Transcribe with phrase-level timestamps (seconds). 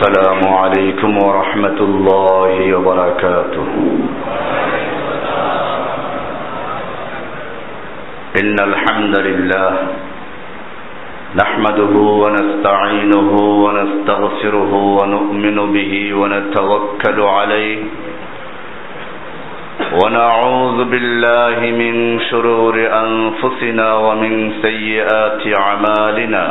[0.00, 3.68] السلام عليكم ورحمة الله وبركاته.
[8.40, 9.70] إن الحمد لله
[11.42, 13.30] نحمده ونستعينه
[13.64, 17.78] ونستغفره ونؤمن به ونتوكل عليه.
[20.00, 21.94] ونعوذ بالله من
[22.30, 22.74] شرور
[23.04, 24.32] أنفسنا ومن
[24.64, 26.44] سيئات أعمالنا.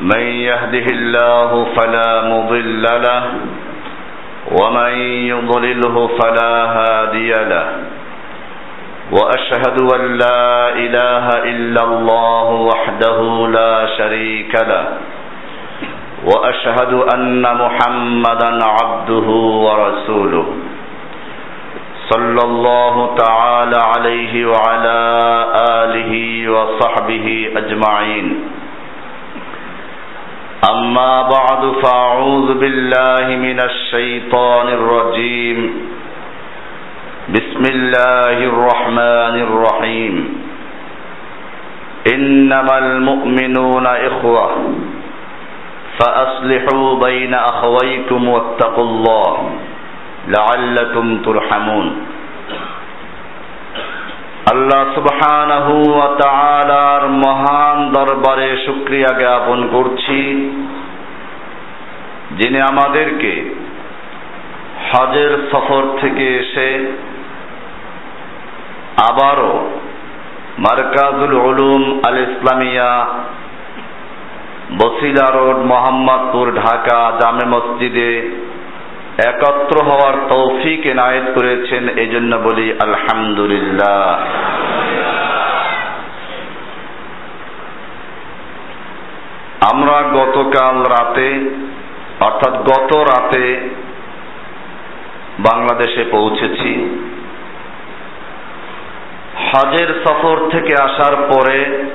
[0.00, 3.22] من يهده الله فلا مضل له
[4.60, 4.92] ومن
[5.32, 7.66] يضلله فلا هادي له.
[9.12, 14.86] وأشهد أن لا إله إلا الله وحده لا شريك له.
[16.24, 19.28] وأشهد أن محمدا عبده
[19.66, 20.46] ورسوله.
[22.10, 25.00] صلى الله تعالى عليه وعلى
[25.54, 26.12] آله
[26.50, 28.26] وصحبه أجمعين.
[30.70, 35.58] أما بعد فأعوذ بالله من الشيطان الرجيم.
[37.28, 40.14] بسم الله الرحمن الرحيم.
[42.14, 44.50] إنما المؤمنون إخوة
[46.00, 49.50] فأصلحوا بين أخويكم واتقوا الله
[50.28, 51.86] لعلكم ترحمون.
[54.52, 60.18] আল্লাহ সুবহানাহু ওয়া তাআলার মহান দরবারে শুকরিয়া জ্ঞাপন করছি,
[62.38, 63.32] যিনি আমাদেরকে
[64.88, 66.68] হজের সফর থেকে এসে
[69.08, 69.54] আবারও
[70.58, 72.92] মার্কাজুল উলুম আল ইসলামিয়া
[74.78, 78.12] বসিলা রোড মোহাম্মদপুর ঢাকা জামে মসজিদে
[79.18, 84.18] একত্র হওয়ার তৌফিক এনায়েত করেছেন এই জন্য বলি আলহামদুলিল্লাহ।
[89.72, 91.50] আমরা গতকাল রাতে,
[92.20, 93.70] অর্থাৎ গত রাতে
[95.38, 97.00] বাংলাদেশে পৌঁছেছি।
[99.52, 101.88] হজের সফর থেকে আসার পরে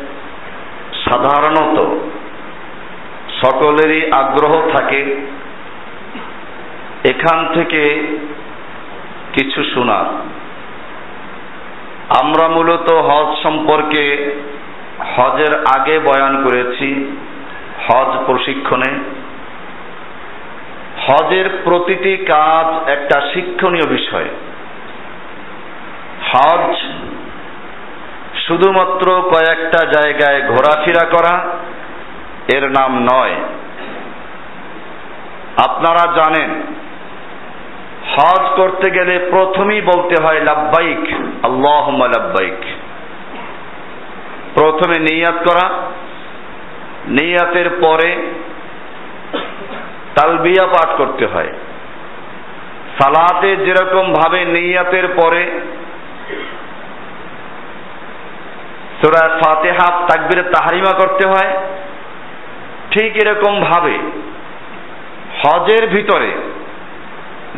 [1.10, 1.78] সাধারণত
[3.42, 5.16] সকলেরই আগ্রহ থাকে
[7.04, 8.02] এখান থেকে
[9.34, 10.06] কিছু শোনার।
[12.22, 14.36] আমরা মূলত হজ সম্পর্কে
[15.16, 17.18] হজের আগে বয়ান করেছি,
[17.88, 19.00] হজ প্রশিক্ষণে।
[21.08, 24.26] হজের প্রতিটি কাজ একটা শিক্ষণীয় বিষয়।
[26.34, 26.76] হজ
[28.48, 31.58] শুধুমাত্র কয়েকটা জায়গায় ঘোরাফেরা করা
[32.56, 33.36] এর নাম নয়।
[35.68, 36.79] আপনারা জানেন
[38.08, 41.04] হজ করতে গেলে প্রথমেই বলতে হয় লাব্বাইক
[41.46, 42.62] আল্লাহ লাব্বাইক।
[44.54, 45.70] প্রথমে নিয়াত করা,
[47.08, 48.10] নিয়াতের পরে
[50.16, 51.52] তালবিয়া পাঠ করতে হয়।
[53.00, 55.62] সালাতে যেরকম ভাবে নিয়াতের পরে
[59.02, 61.52] সুরা ফাতেহা, তাকবিরে তাহারিমা করতে হয়,
[62.92, 63.96] ঠিক এরকম ভাবে
[65.42, 66.32] হজের ভিতরে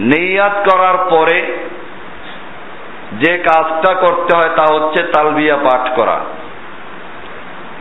[0.02, 1.58] নেয়াত করার পরে
[3.12, 6.20] যে কাজটা করতে হয় তা হচ্ছে তালবিয়া পাঠ করা।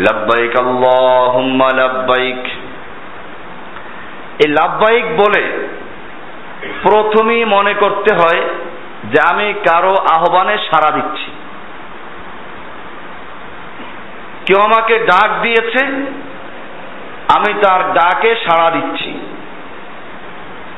[0.01, 2.45] লাব্বাইক আল্লাহুম্মা লাব্বাইক।
[4.45, 5.69] এই লাব্বাইক বলে
[6.83, 8.41] প্রথমেই মনে করতে হয়
[9.05, 11.31] যে আমি কারও আহ্বানে সাড়া দিচ্ছি।
[14.47, 15.87] কেউ আমাকে ডাক দিয়েছে,
[17.37, 19.11] আমি তার ডাকে সাড়া দিচ্ছি।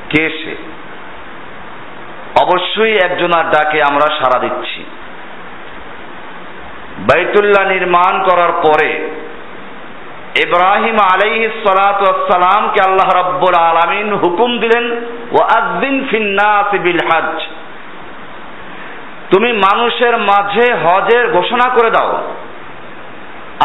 [0.09, 0.72] কে সে?
[2.41, 4.83] অবশ্যই একজনার ডাকে আমরা সাড়া দিচ্ছি।
[6.99, 9.09] বাইতুল্লাহ নির্মাণ করার পরে
[10.41, 17.41] ইব্রাহিম আলাইহি সালাতামকে আল্লাহ রাব্বুল আলামিন হুকুম দিলেন ও আযদিন ফিন্নাস বিল হজ
[19.31, 22.23] তুমি মানুষের মাঝে হজের ঘোষণা করে দাও।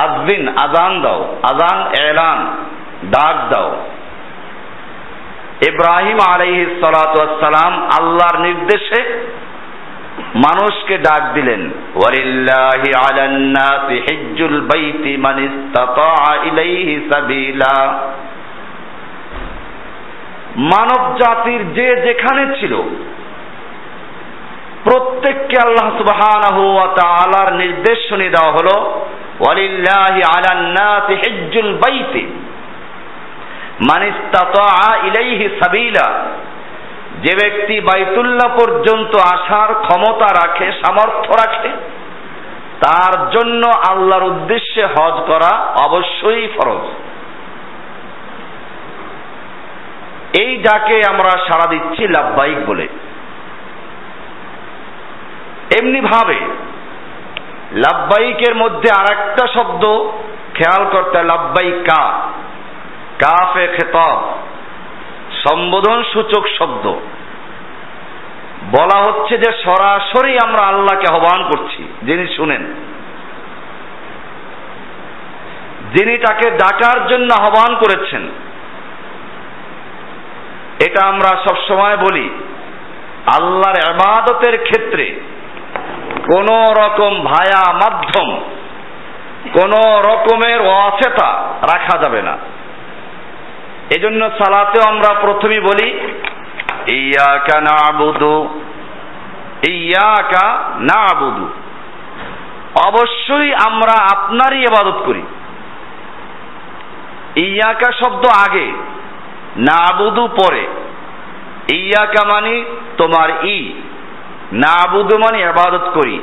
[0.04, 2.56] আজদিন আজান দাও আজান এলান,
[3.10, 3.76] ডাক দাও।
[5.66, 9.28] ইব্রাহিম আলাইহি সালাম আল্লাহর নির্দেশে
[10.34, 13.56] মানুষকে ডাক দিলেন, ওয়ালিল্লাহি আলান
[15.16, 15.38] মান
[20.56, 22.82] মানব জাতির যে যেখানে ছিল,
[24.84, 26.78] প্রত্যেককে আল্লাহ সুবহানাহু
[27.56, 29.04] নির্দেশ শুনিয়ে দেওয়া হলো
[37.22, 41.68] যে ব্যক্তি বাইতুল্লাহ পর্যন্ত আসার ক্ষমতা রাখে, সামর্থ্য রাখে,
[42.80, 46.86] তার জন্য আল্লাহর উদ্দেশ্যে হজ করা অবশ্যই ফরজ।
[50.40, 52.88] এই ডাকে আমরা সাড়া দিচ্ছি লাভবাহিক বলে।
[55.80, 56.36] এমনি ভাবে,
[57.72, 59.84] লাভবাহিকের মধ্যে আর একটা শব্দ
[60.54, 62.20] খেয়াল করতে লাভবাই কা
[63.22, 64.22] কাফে খেতাব,
[65.46, 66.86] সম্বোধন সূচক শব্দ।
[68.78, 72.74] বলা হচ্ছে যে সরাসরি আমরা আল্লাহকে আহ্বান করছি, যিনি শুনেন।
[75.96, 78.28] যিনি তাকে ডাকার জন্য আহ্বান করেছেন।
[80.86, 82.30] এটা আমরা সবসময় বলি,
[83.40, 85.20] আল্লাহর আবাদতের ক্ষেত্রে
[86.32, 86.46] কোন
[86.84, 88.40] রকম ভায়া মাধ্যম,
[89.52, 89.72] কোন
[90.10, 91.30] রকমের অসেতা
[91.72, 92.38] রাখা যাবে না।
[93.96, 95.88] এজন্য সালাতেও আমরা প্রথমেই বলি,
[96.92, 98.60] ইয়াকা না আবুদু
[99.68, 100.46] ইয়াকা
[100.80, 101.48] না আবুদু
[102.86, 105.22] অবশ্যই আমরা আপনারই ইবাদত করি।
[107.36, 108.66] ইয়াকা শব্দ আগে
[109.56, 110.66] না আবুদু পরে।
[111.74, 112.64] ইয়াকা মানে
[112.96, 113.72] তোমার ই
[114.52, 116.20] না আবুদু মানে এবাদত করি।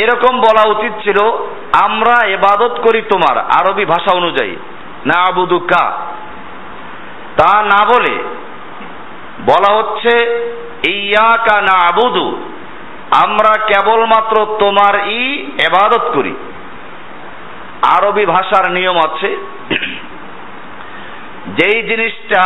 [0.00, 1.18] এরকম বলা উচিত ছিল,
[1.84, 4.56] আমরা এবাদত করি তোমার আরবি ভাষা অনুযায়ী
[5.06, 6.03] না আবুদু কা
[7.36, 8.14] তা না বলে
[9.46, 10.12] বলা হচ্ছে
[10.88, 12.26] ইয়াকা না আবুদু
[13.24, 15.22] আমরা কেবলমাত্র তোমার ই
[15.66, 16.34] এবাদত করি।
[17.96, 19.30] আরবি ভাষার নিয়ম আছে,
[21.56, 22.42] যেই জিনিসটা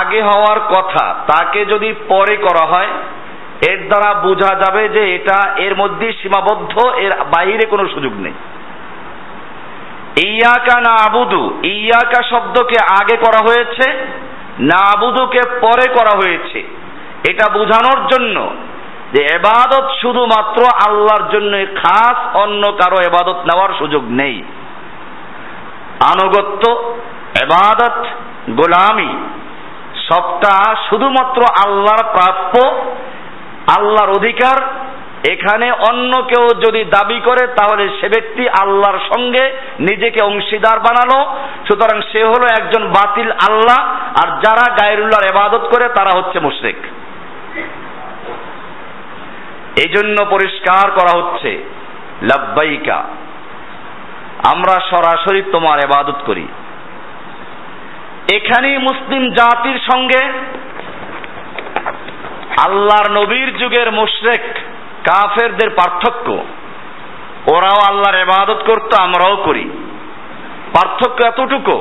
[0.00, 2.90] আগে হওয়ার কথা, তাকে যদি পরে করা হয়,
[3.70, 8.34] এর দ্বারা বোঝা যাবে যে এটা এর মধ্যে সীমাবদ্ধ, এর বাইরে কোনো সুযোগ নেই।
[10.16, 13.86] ইয়াকা না আবুদু, ইয়াকা শব্দকে আগে করা হয়েছে,
[14.60, 16.58] না আবুদুকে পরে করা হয়েছে।
[17.30, 18.50] এটা বোঝানোর জন্য
[19.12, 24.42] যে এবাদত শুধুমাত্র আল্লাহর জন্য খাস, অন্য কারও এবাদত নেওয়ার সুযোগ নেই।
[26.12, 26.94] আনুগত্য,
[27.42, 28.04] এবাদত,
[28.50, 29.16] গোলামি,
[30.08, 32.58] সবটা শুধুমাত্র আল্লাহর প্রাপ্য,
[33.78, 34.56] আল্লাহর অধিকার
[35.30, 41.36] এখানে অন্য কেউ যদি দাবি করে, তাহলে সে ব্যক্তি আল্লাহর সঙ্গে নিজেকে অংশীদার বানালো।
[41.68, 43.80] সুতরাং সে হলো একজন বাতিল আল্লাহ,
[44.22, 46.76] আর যারা গায়রুল্লাহর এবাদত করে, তারা হচ্ছে মুশরিক।
[49.78, 51.50] এই জন্য পরিষ্কার করা হচ্ছে,
[52.22, 53.04] লাব্বাইকা,
[54.52, 56.48] আমরা সরাসরি তোমার এবাদত করি।
[58.32, 60.22] এখানেই মুসলিম জাতির সঙ্গে
[62.66, 64.44] আল্লাহর নবীর যুগের মুশরেক
[65.06, 66.30] কাফেরদের পার্থক্য,
[67.52, 69.70] ওরাও আল্লাহর এবাদত করত, আমরাও করি।
[70.74, 71.78] পার্থক্য এতটুকু,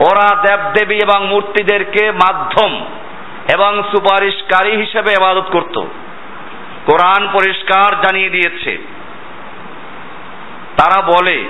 [0.00, 2.84] ওরা দেবদেবী এবং মূর্তিদেরকে মাধ্যম
[3.54, 5.80] এবং সুপারিশকারী হিসেবে এবাদত করত।
[6.86, 8.78] কোরআন পরিষ্কার জানিয়ে দিয়েছে।
[10.78, 11.44] তারা বলে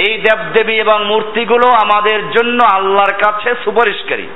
[0.00, 4.28] এই দেবদেবী এবং মূর্তিগুলো আমাদের জন্য আল্লাহর কাছে সুপারিশকারী।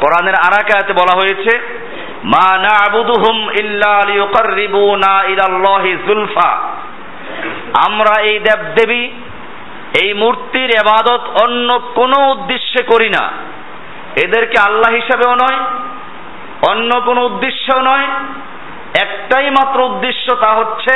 [0.00, 1.52] কোরআনের আরাকাতে বলা হয়েছে,
[2.24, 6.50] মা না'বুদুহুম ইল্লা লিয়ুকাররিবুনা ইলাল্লাহি যুলফা
[7.86, 9.10] আমরা এই দেবদেবী,
[10.02, 13.24] এই মূর্তির এবাদত অন্য কোনো উদ্দেশ্যে করি না।
[14.24, 15.58] এদেরকে আল্লাহ হিসাবেও নয়,
[16.70, 18.06] অন্য কোনো উদ্দেশ্যও নয়।
[19.02, 20.94] একটাই মাত্র উদ্দেশ্য তা হচ্ছে,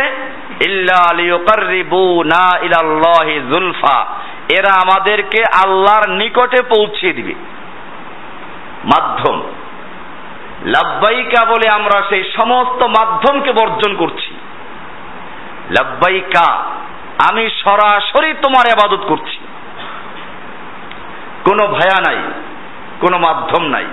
[0.65, 1.03] ইল্লা
[2.63, 4.07] ইলাল্লাহি যুলফা
[4.59, 7.35] এরা আমাদেরকে আল্লাহর নিকটে পৌঁছে দিবে।
[8.85, 9.43] মাধ্যম।
[10.65, 14.35] লাব্বাইকা বলে আমরা সেই সমস্ত মাধ্যমকে বর্জন করছি।
[15.71, 16.47] লাব্বাইকা,
[17.31, 19.39] আমি সরাসরি তোমার আবাদত করছি।
[21.45, 22.19] কোনো ভায়া নাই,
[23.01, 23.87] কোনো মাধ্যম নাই।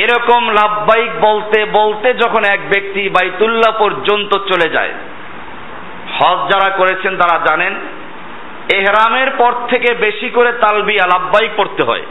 [0.00, 4.92] এরকম লাভবাহিক বলতে বলতে যখন এক ব্যক্তি বাইতুল্লাহ পর্যন্ত চলে যায়,
[6.18, 7.74] হজ যারা করেছেন তারা জানেন,
[8.74, 12.02] এহরামের পর থেকে বেশি করে তালবিয়া লাভবাহিক পড়তে হয়।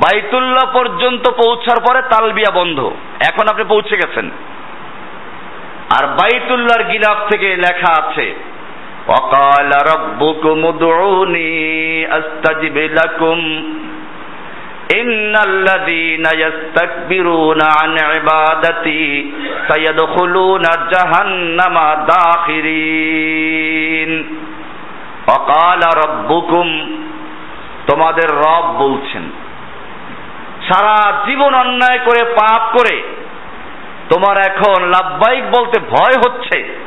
[0.00, 2.90] বাইতুল্লাহ পর্যন্ত পৌঁছার পরে তালবিয়া বন্ধ।
[3.28, 4.30] এখন আপনি পৌঁছে গেছেন।
[6.00, 8.34] আর বাইতুল্লাহর গিলাফ থেকে লেখা আছে
[9.08, 13.38] অকাল রব্বুকুম উদউনি আস্তাজিব লাকুম,
[14.96, 19.32] ইন্নাল্লাযীনা ইস্তাকবিরুনা আন ইবাদাতি,
[19.68, 24.38] সায়াদখুলুনা জাহান্নামা দাখিরিন।
[25.28, 26.96] অকাল রব্বুকুম,
[27.86, 29.47] তোমাদের রব বলছেন।
[30.68, 33.02] সারা জীবন অন্যায় করে, পাপ করে,
[34.10, 36.78] তোমার এখন লাভবাহিক বলতে ভয় হচ্ছে।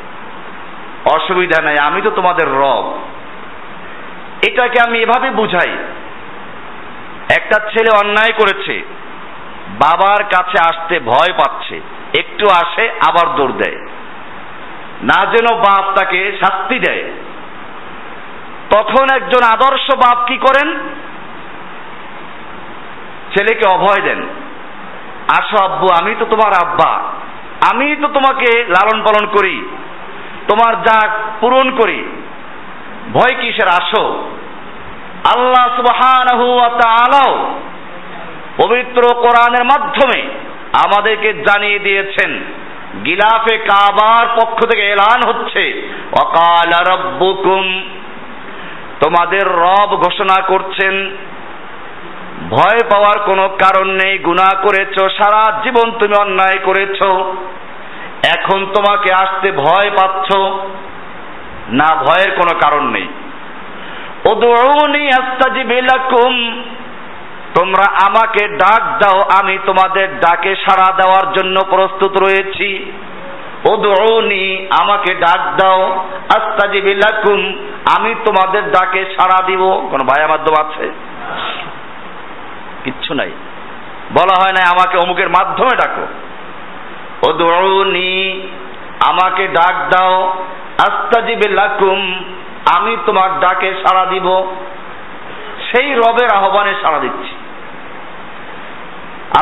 [1.16, 3.00] অসুবিধা নাই, আমি তো তোমাদের রব।
[4.48, 5.78] এটাকে আমি এভাবে বুঝাই।
[7.38, 8.82] একটা ছেলে অন্যায় করেছে,
[9.70, 11.82] বাবার কাছে আসতে ভয় পাচ্ছে,
[12.20, 13.78] একটু আসে, আবার দৌড় দেয়।
[15.04, 17.04] না যেন বাপ তাকে শাস্তি দেয়।
[18.72, 20.80] তখন একজন আদর্শ বাপ কি করেন?
[23.38, 24.22] ছেলেকে অভয় দেন।
[25.40, 27.00] আসো আব্বু, আমি তো তোমার আব্বা।
[27.72, 29.68] আমি তো তোমাকে লালন পালন করি।
[30.48, 31.10] তোমার যা
[31.40, 32.06] পূরণ করি।
[33.14, 33.68] ভয় কিসের?
[33.68, 34.32] আসো।
[35.36, 37.60] আল্লাহ সুবহানাহু ওয়া তাআলাও
[38.64, 40.22] পবিত্র কোরআনের মাধ্যমে
[40.86, 42.40] আমাদেরকে জানিয়ে দিয়েছেন,
[43.06, 45.90] গিলাফে কাবার পক্ষ থেকে এলান হচ্ছে।
[46.22, 47.84] অকাল রব্বুকুম,
[49.00, 51.18] তোমাদের রব ঘোষণা করছেন
[52.50, 57.04] ভয় পাওয়ার কোনো কারণ নেই, গুণা করেছ, সারা জীবন তুমি অন্যায় করেছ।
[58.36, 60.36] এখন তোমাকে আসতে ভয় পাচ্ছ,
[61.70, 63.08] না ভয়ের কোনো কারণ নেই।
[64.26, 66.64] উদউনি আস্তাজিব লাকুম,
[67.56, 72.94] তোমরা আমাকে ডাক দাও, আমি তোমাদের ডাকে সাড়া দেওয়ার জন্য প্রস্তুত রয়েছি।
[73.70, 77.54] উদউনি, আমাকে ডাক দাও, আস্তাজিব লাকুম,
[77.98, 80.92] আমি তোমাদের ডাকে সাড়া দিব। কোন ভাইয়া মাধ্যম আছে?
[82.84, 83.32] কিচ্ছু নাই।
[84.12, 86.08] বলা হয় না আমাকে অমুকের মাধ্যমে ডাকো।
[87.28, 88.48] ও উদউনি,
[89.08, 90.46] আমাকে ডাক দাও।
[90.78, 92.24] আস্তাজিব লাকুম,
[92.78, 94.56] আমি তোমার ডাকে সাড়া দিব।
[95.72, 97.36] সেই রবের আহ্বানে সাড়া দিচ্ছি।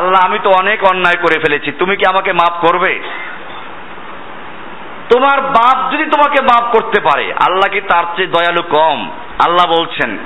[0.00, 3.00] আল্লাহ, আমি তো অনেক অন্যায় করে ফেলেছি, তুমি কি আমাকে মাফ করবে?
[5.14, 9.10] তোমার বাপ যদি তোমাকে মাফ করতে পারে, আল্লাহ কি তার চেয়ে দয়ালু কম?
[9.44, 10.18] আল্লাহ বলছেন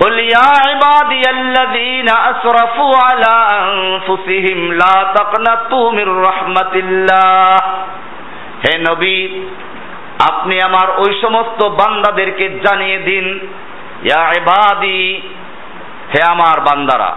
[0.00, 7.56] قل يا عبادي الذين أسرفوا على أنفسهم لا تقنطوا من رحمة الله
[8.64, 9.18] হে নবী
[10.30, 13.26] আপনি আমার ওই সমস্ত বান্দাদেরকে জানিয়ে দিন
[14.04, 15.02] ইয়া ইবাদি
[16.12, 17.10] হে আমার বান্দারা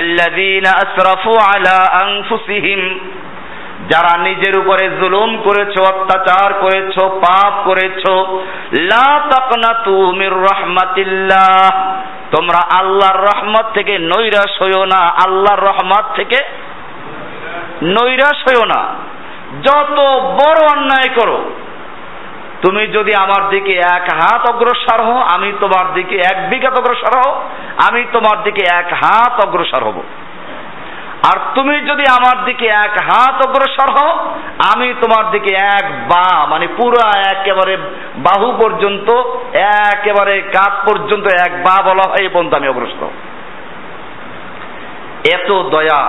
[0.00, 2.80] আল্লাযীনা আসরাফু আলা আনফুসিহিম
[3.89, 8.03] যারা নিজের উপরে জুলুম করেছ, অত্যাচার করেছ, পাপ করেছ,
[8.89, 9.07] লা
[12.31, 16.39] তোমরা আল্লাহর রহমত থেকে নৈরাশ হইও না, আল্লাহর রহমত থেকে
[17.83, 18.81] নৈরাশ হইও না।
[19.63, 19.97] যত
[20.39, 21.39] বড় অন্যায় করো,
[22.61, 27.31] তুমি যদি আমার দিকে এক হাত অগ্রসর হও, আমি তোমার দিকে এক বিঘাত অগ্রসর হও,
[27.87, 29.97] আমি তোমার দিকে এক হাত অগ্রসর হব।
[31.29, 34.11] আর তুমি যদি আমার দিকে এক হাত অগ্রসর হও,
[34.73, 36.99] আমি তোমার দিকে এক বা মানে পুরো
[37.33, 37.77] একেবারে
[38.17, 39.07] বাহু পর্যন্ত,
[39.91, 43.11] একেবারে কাত পর্যন্ত এক বা বলা হয়, এই পর্যন্ত আমি অগ্রসর
[45.35, 46.03] এত দয়া,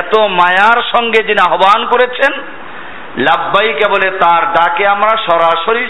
[0.00, 2.32] এত মায়ার সঙ্গে যিনি আহ্বান করেছেন,
[3.16, 5.84] লাভবাইকে বলে তার ডাকে আমরা সরাসরি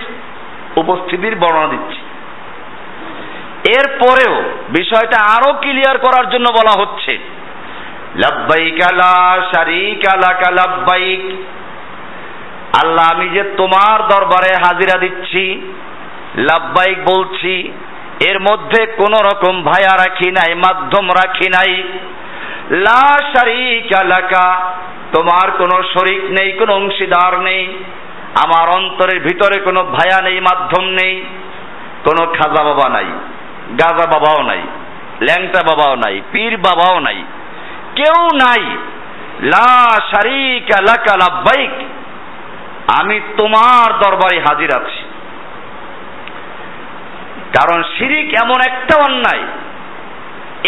[0.76, 2.00] উপস্থিতির বর্ণনা দিচ্ছি।
[3.78, 4.34] এরপরেও
[4.68, 7.39] বিষয়টা আরও ক্লিয়ার করার জন্য বলা হচ্ছে
[8.16, 9.14] লাভবাইক আলা
[9.54, 11.22] শারিক আলাকা লাভবাইক
[12.80, 15.62] আল্লাহ, আমি যে তোমার দরবারে হাজিরা দিচ্ছি
[16.34, 17.72] লাভবাইক বলছি,
[18.20, 21.84] এর মধ্যে কোন রকম ভায়া রাখি নাই, মাধ্যম রাখি নাই।
[22.70, 24.44] লা শারিক আলাকা
[25.12, 27.74] তোমার কোনো শরিক নেই, কোনো অংশীদার নেই,
[28.44, 31.24] আমার অন্তরের ভিতরে কোনো ভায়া নেই, মাধ্যম নেই,
[32.04, 33.08] কোনো খাজা বাবা নাই,
[33.80, 34.62] গাজা বাবাও নাই,
[35.20, 37.24] ল্যাংটা বাবাও নাই, পীর বাবাও নাই।
[38.00, 38.64] কেউ নাই।
[39.46, 39.98] লা
[43.00, 45.00] আমি তোমার দরবারে হাজির আছি।
[47.54, 49.44] কারণ শিরিক এমন একটা অন্যায়।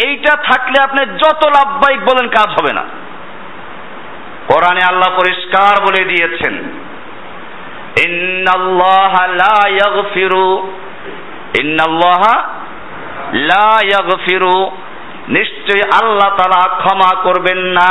[0.07, 2.85] এইটা থাকলে আপনি যত লাভবাহিক বলেন কাজ হবে না।
[4.47, 6.55] কোরআনে আল্লাহ পরিষ্কার বলে দিয়েছেন,
[8.09, 9.59] ইন্নাল্লাহ লা
[11.61, 12.23] ইন্নাল্লাহ
[13.35, 14.71] লা ইয়াগফিরু
[15.29, 17.91] নিশ্চয় আল্লাহ তারা ক্ষমা করবেন না।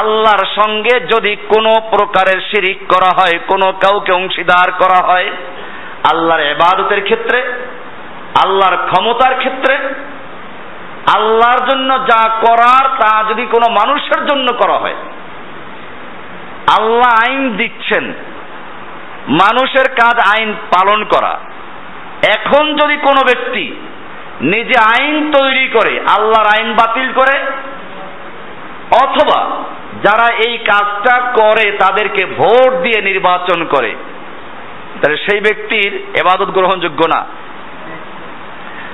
[0.00, 5.30] আল্লাহর সঙ্গে যদি কোনো প্রকারের শিরিক করা হয়, কোনো কাউকে অংশীদার করা হয়,
[6.12, 7.42] আল্লাহর এবাদতের ক্ষেত্রে,
[8.44, 9.76] আল্লাহর ক্ষমতার ক্ষেত্রে,
[11.14, 14.94] আল্লাহর জন্য যা করার তা যদি কোনো মানুষের জন্য করা হয়,
[16.78, 18.12] আল্লাহ আইন দিচ্ছেন।
[19.28, 21.38] মানুষের কাজ আইন পালন করা।
[22.30, 23.74] এখন যদি কোনো ব্যক্তি
[24.40, 27.38] নিজে আইন তৈরি করে, আল্লাহর আইন বাতিল করে,
[29.02, 29.64] অথবা
[30.02, 33.94] যারা এই কাজটা করে তাদেরকে ভোট দিয়ে নির্বাচন করে,
[35.02, 37.26] তাহলে সেই ব্যক্তির এবাদত গ্রহণযোগ্য না।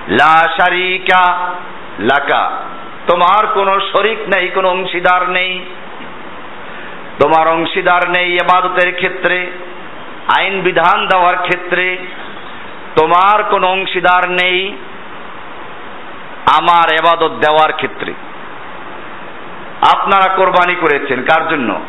[0.08, 1.52] লা শারিকা
[1.98, 2.50] লাকা।
[3.06, 5.64] তোমার কোনো শরিক নেই, কোনো অংশীদার নেই।
[7.20, 9.50] তোমার অংশীদার নেই এবাদতের ক্ষেত্রে,
[10.38, 11.98] আইন বিধান দেওয়ার ক্ষেত্রে
[13.00, 14.76] তোমার কোনো অংশীদার নেই
[16.58, 18.14] আমার এবাদত দেওয়ার ক্ষেত্রে।
[19.94, 21.80] আপনারা কোরবানি করেছেন, কার জন্য?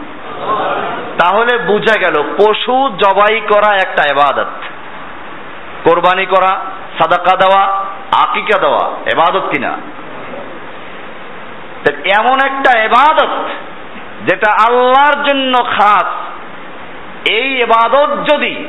[1.19, 4.47] তাহলে বোঝা গেল, পশু জবাই করা একটা এবাদত।
[5.83, 6.59] কোরবানি করা,
[6.99, 7.65] সাদাকা দেওয়া,
[8.21, 9.77] আকিকা দেওয়া, এবাদত কিনা?
[12.19, 13.47] এমন একটা এবাদত
[14.25, 16.05] যেটা আল্লাহর জন্য খাস।
[17.29, 18.65] এই এবাদত যদি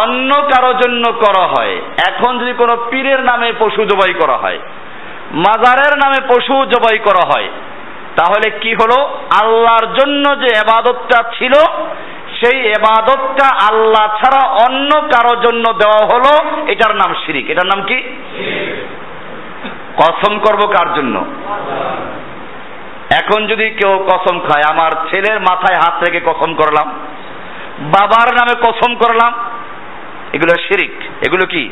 [0.00, 1.74] অন্য কারও জন্য করা হয়।
[2.08, 4.58] এখন যদি কোনো পীরের নামে পশু জবাই করা হয়,
[5.36, 7.48] মাজারের নামে পশু জবাই করা হয়,
[8.16, 8.98] তাহলে কি হলো?
[9.42, 11.54] আল্লাহর জন্য যে এবাদতটা ছিল,
[12.38, 16.32] সেই এবাদতটা আল্লাহ ছাড়া অন্য কারও জন্য দেওয়া হলো,
[16.66, 17.98] এটার নাম শিরিক। এটার নাম কি?
[19.96, 21.16] কসম করব কার জন্য?
[23.20, 26.86] এখন যদি কেউ কসম খায়, আমার ছেলের মাথায় হাত রেখে কসম করলাম,
[27.94, 29.32] বাবার নামে কসম করলাম
[30.32, 30.92] এগুলো শিরিক।
[31.26, 31.70] এগুলো কি?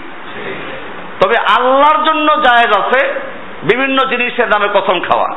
[1.23, 3.21] তবে আল্লাহর জন্য জায়েজ আছে
[3.63, 5.29] বিভিন্ন জিনিসের নামে কসম খাওয়া।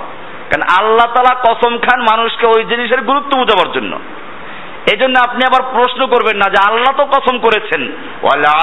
[0.52, 4.00] কারণ আল্লাহ তালা কসম খান মানুষকে ওই জিনিসের গুরুত্ব বোঝাবার জন্য।
[4.92, 7.92] এই জন্য আপনি আবার প্রশ্ন করবেন না যে আল্লাহ তো কসম করেছেন।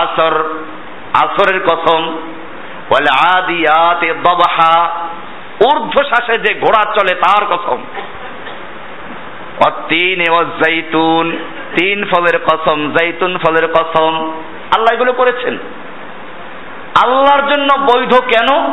[0.02, 0.54] আসর,
[1.22, 2.18] আসরের কসম।
[2.90, 4.90] ওয়ালে আদিয়াতে দবাহা
[5.64, 7.82] ঊর্ধ্ব শ্বাসে যে ঘোড়া চলে তার কসম।
[11.76, 14.32] তিন ফলের কসম, জাইতুন ফলের কসম।
[14.76, 15.58] আল্লাহ এগুলো করেছেন।
[17.04, 18.72] আল্লাহর জন্য বৈধ কেন?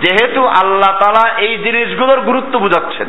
[0.00, 3.08] যেহেতু আল্লাহ তালা এই জিনিসগুলোর গুরুত্ব বুঝাচ্ছেন।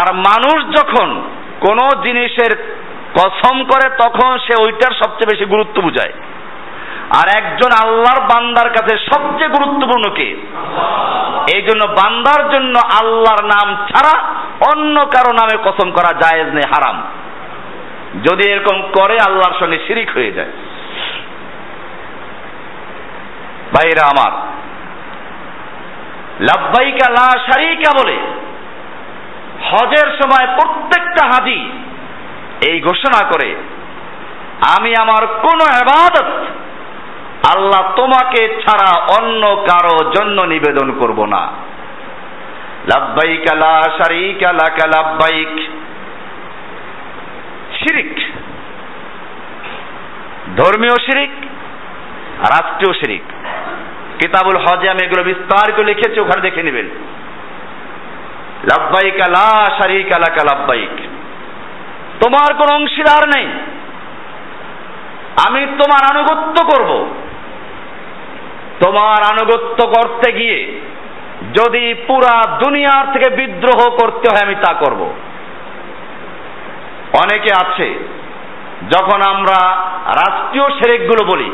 [0.00, 1.22] আর মানুষ যখন
[1.60, 2.76] কোন জিনিসের
[3.14, 6.12] কসম করে, তখন সে ওইটার সবচেয়ে বেশি গুরুত্ব বুঝায়।
[7.10, 10.36] আর একজন আল্লাহর বান্দার কাছে সবচেয়ে গুরুত্বপূর্ণ কে?
[11.54, 14.24] এই জন্য বান্দার জন্য আল্লাহর নাম ছাড়া
[14.72, 17.02] অন্য কারও নামে কসম করা জায়েজ নেই, হারাম।
[18.24, 20.52] যদি এরকম করে, আল্লাহর সঙ্গে শিরিক হয়ে যায়।
[23.72, 24.32] ভাইরা আমার,
[26.40, 28.16] লাব্বাইকা লা শারিকা বলে,
[29.70, 31.70] হজের সময় প্রত্যেকটা হাজি
[32.66, 33.54] এই ঘোষণা করে,
[34.76, 36.44] আমি আমার কোন আবাদত
[37.54, 41.52] আল্লাহ তোমাকে ছাড়া অন্য কারও জন্য নিবেদন করব না।
[43.98, 44.52] শারিকা
[50.56, 51.30] ধর্মীয় শিরিক
[52.38, 53.22] রাষ্ট্রীয় শিরিক।
[54.20, 56.86] কিতাবুল হজে আমি এগুলো বিস্তার করে লিখেছি, ওখানে দেখে নেবেন।
[58.64, 61.00] লাব্বাইক লা শারিক লাকা, লাব্বাইক।
[62.22, 63.46] তোমার কোন অংশীদার নেই।
[65.46, 67.14] আমি তোমার আনুগত্য করব।
[68.84, 70.80] তোমার আনুগত্য করতে গিয়ে
[71.54, 75.14] যদি পুরা দুনিয়ার থেকে বিদ্রোহ করতে হয়, আমি তা করব।
[77.22, 78.08] অনেকে আছে,
[78.90, 79.58] যখন আমরা
[80.06, 81.50] রাষ্ট্রীয় সেরেকগুলো বলি,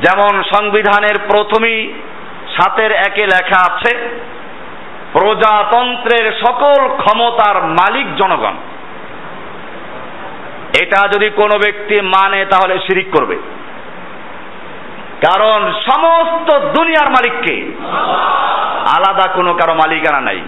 [0.00, 1.92] যেমন সংবিধানের প্রথমেই
[2.56, 3.96] সাতের একে লেখা আছে,
[5.12, 8.54] প্রজাতন্ত্রের সকল ক্ষমতার মালিক জনগণ।
[10.82, 13.38] এটা যদি কোনো ব্যক্তি মানে তাহলে শিরিক করবে।
[15.26, 17.54] কারণ সমস্ত দুনিয়ার মালিককে
[18.96, 20.40] আলাদা কোনো কারও মালিকানা নাই।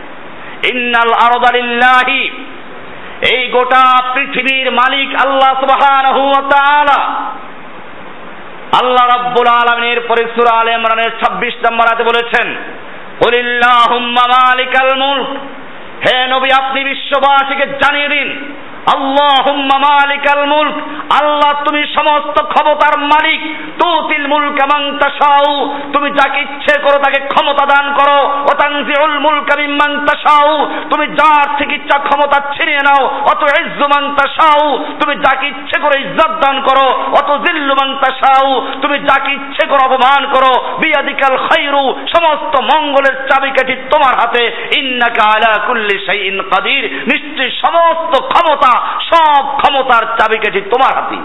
[0.71, 2.31] ইন্নাল আরদালিল্লাহি
[3.33, 6.99] এই গোটা পৃথিবীর মালিক আল্লাহ সুবহানাহু ওয়া তাআলা।
[8.83, 12.57] আল্লাহ রাব্বুল আলামিনের পরে সূরা আলে ইমরানের 26 নম্বর আয়াতে বলেছেন,
[13.19, 15.31] কুলিল্লাহুম্মা মালিকাল মুলক।
[16.05, 18.29] হে নবী, আপনি বিশ্ববাসীকে জানিয়ে দিন
[20.53, 20.77] মুলক,
[21.21, 23.41] আল্লাহ তুমি সমস্ত ক্ষমতার মালিক।
[23.83, 29.49] তুতিল মুলক মান তাশাউ, তুমি যাকে ইচ্ছে করো তাকে ক্ষমতা দান করো। ও তানজিউল মুলক
[29.59, 30.49] মিম্মান তাশাউ,
[30.91, 33.87] তুমি যার থেকে ইচ্ছা ক্ষমতা ছিনিয়ে নাও। অত ইজ্জু
[34.19, 36.87] তাশাউ, তুমি যাকে ইচ্ছে করে ইজ্জত দান করো।
[37.21, 41.85] অত জিল্লু তাশাউ, তুমি যাকে ইচ্ছে করো অপমান করো। বিয়াদিকাল খায়রু
[42.17, 44.45] সমস্ত মঙ্গলের চাবিকাঠি তোমার হাতে।
[44.79, 51.17] ইন্নাকা আলা কুল্লি শাইইন কাদির নিশ্চয় সমস্ত ক্ষমতা সব ক্ষমতার চাবিকাঠি তোমার হাতে।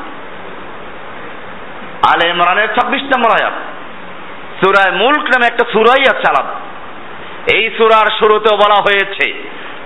[2.11, 3.53] আলে ইমরানের ছাব্বিশ নম্বর আয়াত।
[4.65, 6.55] সুরায় মুলক নামে একটা সুরাই আছে আলাদা।
[7.57, 9.33] এই সুরার শুরুতেও বলা হয়েছে,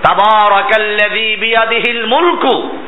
[0.02, 2.78] তাবারাকাল্লাযী বিয়াদিহিল মুলকু,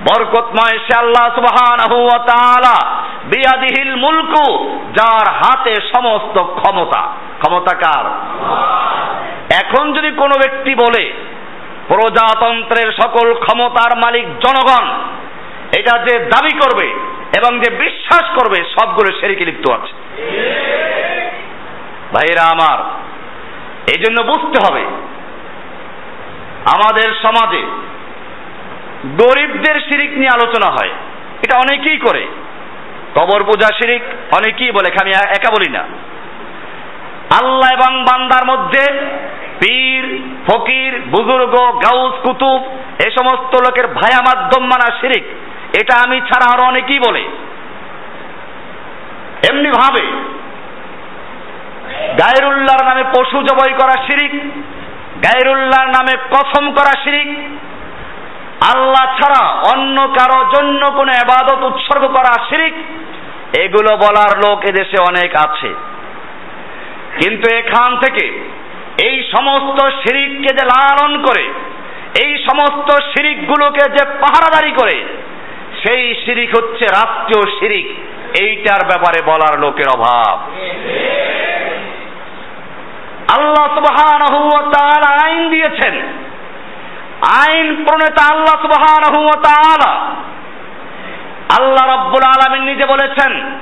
[0.00, 7.00] বরকতময় সে আল্লাহ সুবহানাহু ওয়া তাআলা বিয়াদিহিল মুলকু, যার হাতে সমস্ত ক্ষমতা।
[7.42, 8.04] ক্ষমতা কার?
[9.62, 11.12] এখন যদি কোনো ব্যক্তি বলে
[11.88, 14.84] প্রজাতন্ত্রের সকল ক্ষমতার মালিক জনগণ।
[15.78, 16.88] এটা যে দাবি করবে
[17.38, 19.94] এবং যে বিশ্বাস করবে, সবগুলো সেরিকে লিপ্ত আছে।
[22.12, 22.78] ভাইরা আমার
[23.92, 24.82] এই জন্য বুঝতে হবে,
[26.74, 27.62] আমাদের সমাজে
[29.20, 30.92] গরিবদের শিরিক নিয়ে আলোচনা হয়।
[31.42, 32.22] এটা অনেকেই করে।
[33.14, 34.02] কবর পূজা শিরিক
[34.36, 35.82] অনেকেই বলে আমি একা বলি না।
[37.38, 38.84] আল্লাহ এবং বান্দার মধ্যে
[39.60, 40.04] পীর,
[40.48, 42.60] ফকির, বুজুর্গ, গাউস, কুতুব,
[43.06, 45.24] এ সমস্ত লোকের ভায়া মাধ্যম মানা শিরিক।
[45.80, 47.22] এটা আমি ছাড়া আরও অনেকেই বলে।
[49.50, 50.04] এমনি ভাবে,
[52.20, 54.32] গায়রুল্লাহর নামে পশু জবাই করা শিরিক,
[55.24, 57.28] গায়রুল্লাহর নামে কসম করা শিরিক,
[58.74, 59.42] আল্লাহ ছাড়া
[59.72, 62.74] অন্য কারও জন্য কোনো এবাদত উৎসর্গ করা শিরিক,
[63.58, 65.70] এগুলো বলার লোক এদেশে অনেক আছে।
[67.20, 68.26] কিন্তু এখান থেকে
[69.02, 71.44] এই সমস্ত শিরিককে যে লালন করে,
[72.24, 75.04] এই সমস্ত শিরিকগুলোকে যে পাহারাদারি করে,
[75.82, 77.86] সেই শিরিক হচ্ছে রাষ্ট্রীয় শিরিক।
[78.40, 80.38] এইটার ব্যাপারে বলার লোকের অভাব।
[83.38, 83.80] আল্লাহ
[84.78, 85.94] তাআলা আইন দিয়েছেন।
[87.22, 88.66] আইন প্রণেতা আল্লাহ
[89.42, 89.92] তাআলা।
[91.58, 93.58] আল্লাহ রাব্বুল আলামিন নিজে বলেছেন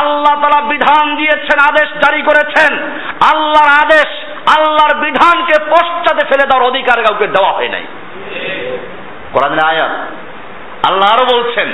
[0.00, 2.78] আল্লাহু তাআলা বিধান দিয়েছেন, আদেশ জারি করেছেন।
[3.34, 4.10] আল্লাহর আদেশ,
[4.58, 7.84] আল্লাহর বিধানকে পশ্চাতে ফেলে দেওয়ার অধিকার কাউকে দেওয়া হয় নাই।
[9.32, 9.90] কোরআনের আয়াত
[10.90, 11.68] আল্লাহ আরও বলছেন,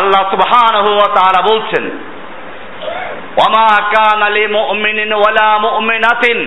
[0.00, 1.90] আল্লাহ সুবহানাহু ওয়া তাআলা বলছেন
[3.36, 6.38] ওয়ামা কানা লিমুমিনিন ওয়ালা মুমিনাতিন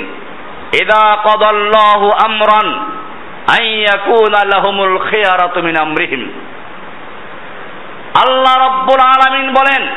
[0.81, 2.67] ইদা কদাল্লাহু আমরান
[8.27, 9.87] আল্লাহ রাব্বুল আলামিন বলেন,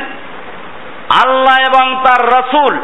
[1.25, 2.79] আল্লাহ এবং তার রসুল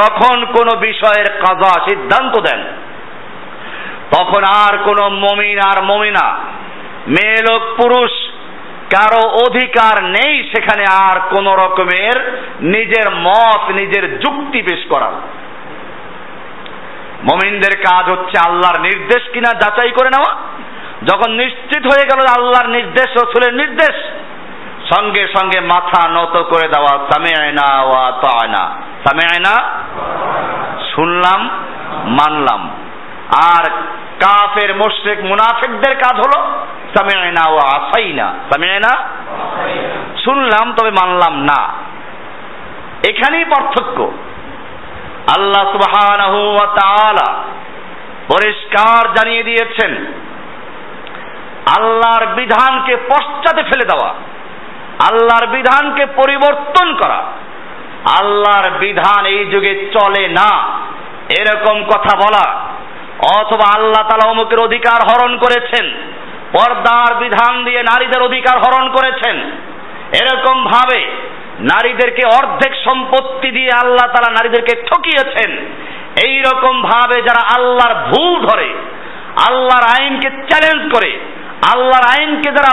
[0.00, 2.60] যখন কোন বিষয়ের কাজা সিদ্ধান্ত দেন,
[4.16, 6.38] তখন আর কোন মমিন আর মমিনা,
[7.06, 8.10] মেয়ে লোক পুরুষ,
[8.90, 15.41] কারও অধিকার নেই সেখানে আর কোন রকমের নিজের মত, নিজের যুক্তি পেশ করার।
[17.22, 20.42] মমিনদের কাজ হচ্ছে আল্লাহর নির্দেশ কিনা যাচাই করে নেওয়া।
[21.04, 23.94] যখন নিশ্চিত হয়ে গেল আল্লাহর নির্দেশ, রসুলের নির্দেশ,
[24.94, 29.70] সঙ্গে সঙ্গে মাথা নত করে দেওয়া সামেয়না ওয়া তায়না সামেয়না
[30.94, 31.50] শুনলাম,
[32.04, 32.70] মানলাম।
[33.44, 33.70] আর
[34.20, 36.66] কাফের, মুশরিক, মুনাফিকদের কাজ হলো
[36.98, 39.08] সামেয়না ওয়া আসাইনা। সামেয়না
[40.24, 41.68] শুনলাম, তবে মানলাম না।
[43.08, 44.12] এখানেই পার্থক্য।
[45.26, 45.64] আল্লাহ
[46.80, 47.44] তাআলা
[48.28, 49.92] পরিষ্কার জানিয়ে দিয়েছেন,
[51.76, 54.14] আল্লাহর বিধানকে পশ্চাতে ফেলে দেওয়া,
[55.10, 57.22] আল্লাহর বিধানকে পরিবর্তন করা,
[58.20, 60.50] আল্লাহর বিধান এই যুগে চলে না,
[61.40, 62.46] এরকম কথা বলা,
[63.40, 65.86] অথবা আল্লাহ তালা অমুকের অধিকার হরণ করেছেন,
[66.52, 69.36] পর্দার বিধান দিয়ে নারীদের অধিকার হরণ করেছেন,
[70.20, 71.00] এরকম ভাবে
[71.60, 75.50] নারীদেরকে অর্ধেক সম্পত্তি দিয়ে আল্লাহ তালা নারীদেরকে ঠকিয়েছেন।
[76.24, 78.74] এই রকম ভাবে যারা আল্লাহর ভুল ধরে,
[79.48, 81.18] আল্লাহর আইনকে চ্যালেঞ্জ করে,
[81.72, 82.72] আল্লাহর আইনকে যারা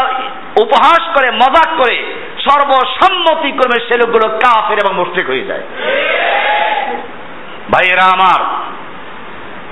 [0.61, 2.13] উপহাস করে, মজাক করে,
[2.49, 5.63] সর্বসম্মতিক্রমে সে লোকগুলো কাফের এবং মুশরিক হয়ে যায়।
[7.71, 8.39] ভাইয়েরা আমার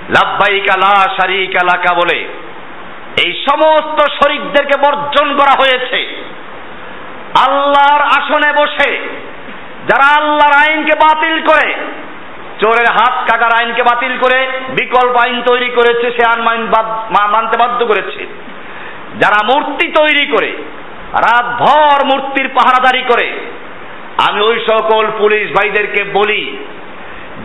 [0.10, 2.28] লাভবাইকা লা শারিকা লাকা বলে,
[3.26, 6.18] এই সমস্ত শরিকদেরকে বর্জন করা হয়েছে।
[7.46, 8.92] আল্লাহর আসনে বসে
[9.90, 11.68] যারা আল্লাহর আইনকে বাতিল করে,
[12.62, 14.40] চোরের হাত কাটার আইনকে বাতিল করে,
[14.76, 16.42] বিকল্প আইন তৈরি করেছে, সে আইন
[17.34, 18.22] মানতে বাধ্য করেছে।
[19.22, 20.50] যারা মূর্তি তৈরি করে
[21.26, 23.28] রাত ভর মূর্তির পাহারাদারি করে,
[24.28, 26.44] আমি ওই সকল পুলিশ ভাইদেরকে বলি,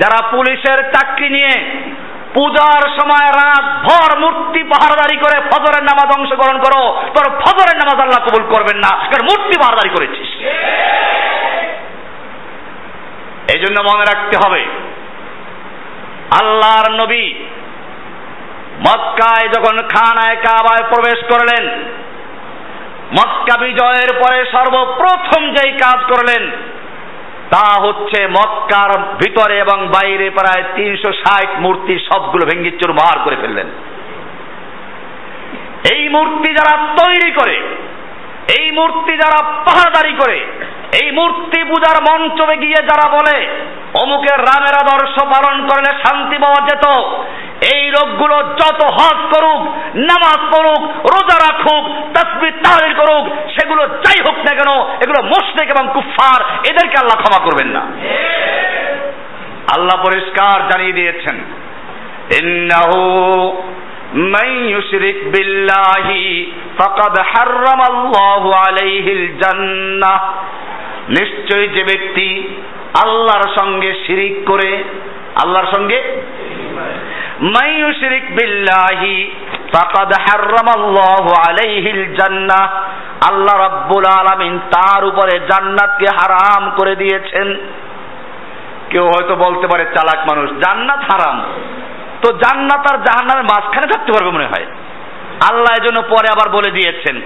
[0.00, 1.54] যারা পুলিশের চাকরি নিয়ে
[2.34, 6.82] পূজার সময় রাত ভর মূর্তি পাহারাদারি করে ফজরের নামাজ অংশগ্রহণ করো,
[7.14, 10.30] তোর ফজরের নামাজ আল্লাহ কবুল করবেন না, কারণ মূর্তি পাহারাদারি করেছিস।
[13.54, 14.62] এই জন্য মনে রাখতে হবে,
[16.40, 17.24] আল্লাহর নবী
[18.86, 21.64] মক্কায় যখন খানায় কাবায় প্রবেশ করলেন,
[23.18, 26.42] মক্কা বিজয়ের পরে সর্বপ্রথম যেই কাজ করলেন
[27.52, 33.68] তা হচ্ছে মক্কার ভিতরে এবং বাইরে প্রায় তিনশো ষাট মূর্তি সবগুলো ভেঙ্গি চুরমার করে ফেললেন।
[35.94, 37.56] এই মূর্তি যারা তৈরি করে,
[38.58, 40.38] এই মূর্তি যারা পাহাদারি করে,
[41.00, 43.36] এই মূর্তি পূজার মঞ্চে গিয়ে যারা বলে,
[44.02, 46.86] অমুকের রামের আদর্শ পালন করলে শান্তি পাওয়া যেত
[47.73, 49.61] এই লোকগুলো যত হজ করুক
[50.09, 50.81] নামাজ পড়ুক
[51.13, 51.83] রোজা রাখুক
[52.15, 54.71] তসবি তাহলিল করুক সেগুলো যাই হোক না কেন
[55.03, 56.39] এগুলো মুশরিক এবং কুফফার
[56.69, 57.83] এদেরকে আল্লাহ ক্ষমা করবেন না
[59.75, 61.37] আল্লাহ পরিষ্কার জানিয়ে দিয়েছেন
[62.39, 63.01] ইন্নাহু
[64.13, 66.07] من يشرك بالله
[66.77, 70.13] فقد حرم الله عليه الجنة
[71.09, 72.27] নিশ্চয় যে ব্যক্তি
[73.03, 74.69] আল্লাহর সঙ্গে শিরিক করে
[75.43, 75.97] আল্লাহর সঙ্গে
[77.40, 79.30] মাই ইউশরিক বিল্লাহি
[79.74, 82.68] ফাকাদ হারামাল্লাহু আলাইহিল জান্নাহ।
[83.32, 87.56] আল্লাহ রাব্বুল আলামিন তার উপরে জান্নাতকে হারাম করে দিয়েছেন।
[88.90, 91.42] কেউ হয়তো বলতে পারে চালাক মানুষ, জান্নাত হারাম।
[92.22, 94.66] তো জান্নাত আর জাহান্নামের মাঝখানে থাকতে পারবে মনে হয়।
[95.50, 97.20] আল্লাহ এজন্য পরে আবার বলে দিয়েছেন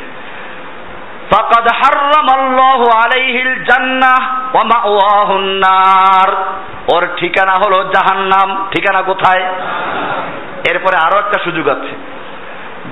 [1.34, 6.34] হাররাম আল্লাহু আলাইহিল জান্নাহ ওয়া মাওয়াহুন নার।
[6.94, 9.42] ওর ঠিকানা হলো জাহান্নাম। ঠিকানা কোথায়?
[10.70, 11.96] এরপরে আরও একটা সুযোগ আছে।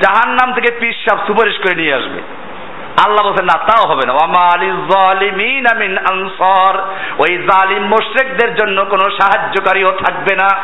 [0.01, 2.21] জাহান্নাম থেকে পিস সাহেব সুপারিশ করে নিয়ে আসবে।
[3.07, 6.79] আল্লাহ বলছেন না, তাও হবে না। ওয়ামা আলি জালিমিন মিন আনসার।
[7.19, 10.57] ওই জালিম মুশরিকদের জন্য কোনো সাহায্যকারীও থাকবে না।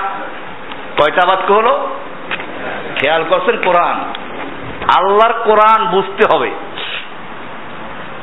[1.01, 1.97] কয়টা বাক্য হলো?
[2.97, 4.13] খেয়াল করছেন কোরআন।
[4.97, 6.51] আল্লাহর কোরআন বুঝতে হবে।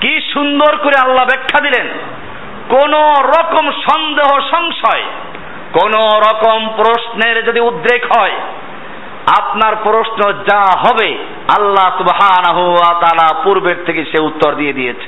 [0.01, 1.87] কি সুন্দর করে আল্লাহ ব্যাখ্যা দিলেন।
[2.69, 2.93] কোন
[3.37, 5.03] রকম সন্দেহ, সংশয়,
[5.73, 5.93] কোন
[6.27, 8.35] রকম প্রশ্নের যদি উদ্রেক হয়,
[9.39, 11.09] আপনার প্রশ্ন যা হবে,
[11.57, 15.07] আল্লাহ সুবহানাহু ওয়া তাআলা পূর্বের থেকে সে উত্তর দিয়ে দিয়েছে।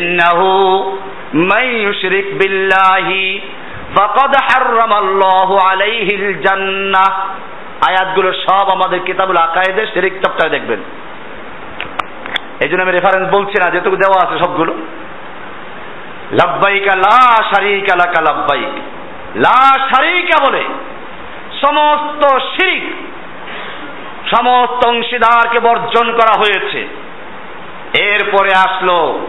[0.00, 0.48] ইন্নাহু
[1.34, 3.40] মান ইউশরিক বিল্লাহি
[3.96, 7.12] ফাকাদ হাররামাল্লাহু আলাইহিল জান্নাহ।
[7.88, 10.80] আয়াতগুলো সব আমাদের কিতাবুল আকায়েদের শিরিক চ্যাপ্টারে দেখবেন।
[12.64, 14.72] এই জন্য আমি রেফারেন্স বলছি না, যেটুকু দেওয়া আছে সবগুলো।
[16.32, 18.72] লাব্বাইকা লা শারিকা লাকা লাব্বাইক।
[19.36, 20.64] লা শারিকা বলে
[21.60, 22.84] সমস্ত শিরিক,
[24.36, 26.88] সমস্ত অংশীদারকে বর্জন করা হয়েছে।
[27.98, 29.28] এরপরে আসলো,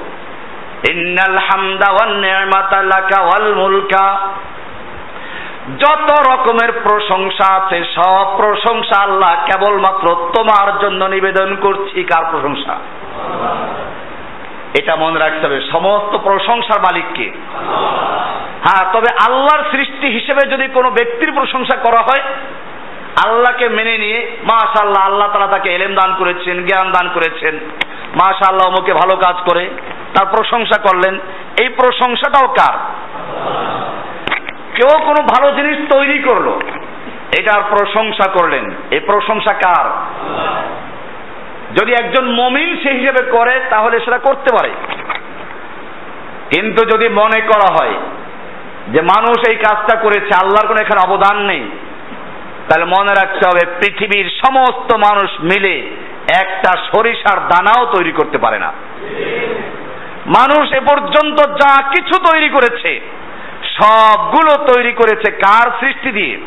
[0.91, 4.30] ইন্নাল হামদা ওয়ান নি'মাতা লাকা ওয়াল মুলকা।
[5.80, 12.76] যত রকমের প্রশংসা আছে, সব প্রশংসা আল্লাহ কেবলমাত্র তোমার জন্য নিবেদন করছি। কার প্রশংসা?
[14.80, 17.32] এটা মনে রাখতে হবে, সমস্ত প্রশংসার মালিককে
[18.65, 22.23] হ্যাঁ তবে আল্লাহর সৃষ্টি হিসেবে যদি কোনো ব্যক্তির প্রশংসা করা হয়,
[23.25, 27.60] আল্লাহকে মেনে নিয়ে মাশাল্লাহ আল্লাহ তারা তাকে এলেম দান করেছেন, জ্ঞান দান করেছেন
[28.15, 29.69] মাশাল্লাহ অমুকে ভালো কাজ করে,
[30.13, 31.19] তার প্রশংসা করলেন,
[31.62, 32.75] এই প্রশংসাটাও কার?
[34.75, 36.47] কেউ কোনো ভালো জিনিস তৈরি করল,
[37.39, 39.86] এটার প্রশংসা করলেন, এই প্রশংসা কার?
[41.80, 44.72] যদি একজন মমিন সে হিসেবে করে, তাহলে সেটা করতে পারে।
[46.54, 47.96] কিন্তু যদি মনে করা হয়
[48.88, 51.64] যে মানুষ এই কাজটা করেছে, আল্লাহর কোনো এখানে অবদান নেই,
[52.68, 55.76] তাহলে মনে রাখতে হবে পৃথিবীর সমস্ত মানুষ মিলে
[56.44, 58.72] একটা সরিষার দানাও তৈরি করতে পারে না।
[60.38, 63.02] মানুষ এ পর্যন্ত যা কিছু তৈরি করেছে,
[63.78, 66.38] সবগুলো তৈরি করেছে কার সৃষ্টি দিয়ে?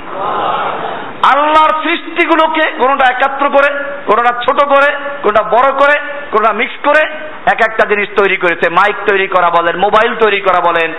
[1.34, 3.97] আল্লাহর সৃষ্টিগুলোকে কোনোটা একাত্র করে?
[4.10, 7.10] কোনোটা ছোট করে, কোনটা বড় করে, কোনটা মিক্স করে,
[7.46, 10.92] এক একটা জিনিস তৈরি করেছে। মাইক তৈরি করা বলেন মোবাইল তৈরি করা বলেন,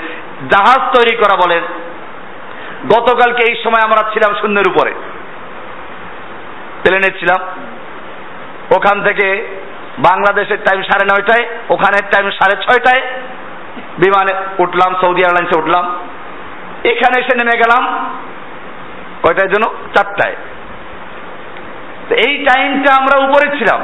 [0.49, 1.63] জাহাজ তৈরি করা বলেন।
[2.95, 4.93] গতকালকে এই সময় আমরা ছিলাম শূন্যের উপরে।
[6.83, 7.47] প্লেনে ছিলাম।
[8.75, 9.57] ওখান থেকে
[9.99, 13.11] বাংলাদেশের টাইম সাড়ে নয়টায়, ওখানের টাইম সাড়ে ছয়টায়
[13.97, 15.85] বিমানে উঠলাম, সৌদি এয়ারলাইন্সে উঠলাম।
[16.83, 18.05] এখানে এসে নেমে গেলাম।
[19.23, 20.35] কয়টায় জন্য চারটায়।
[22.15, 23.81] এই টাইমটা আমরা উপরে ছিলাম।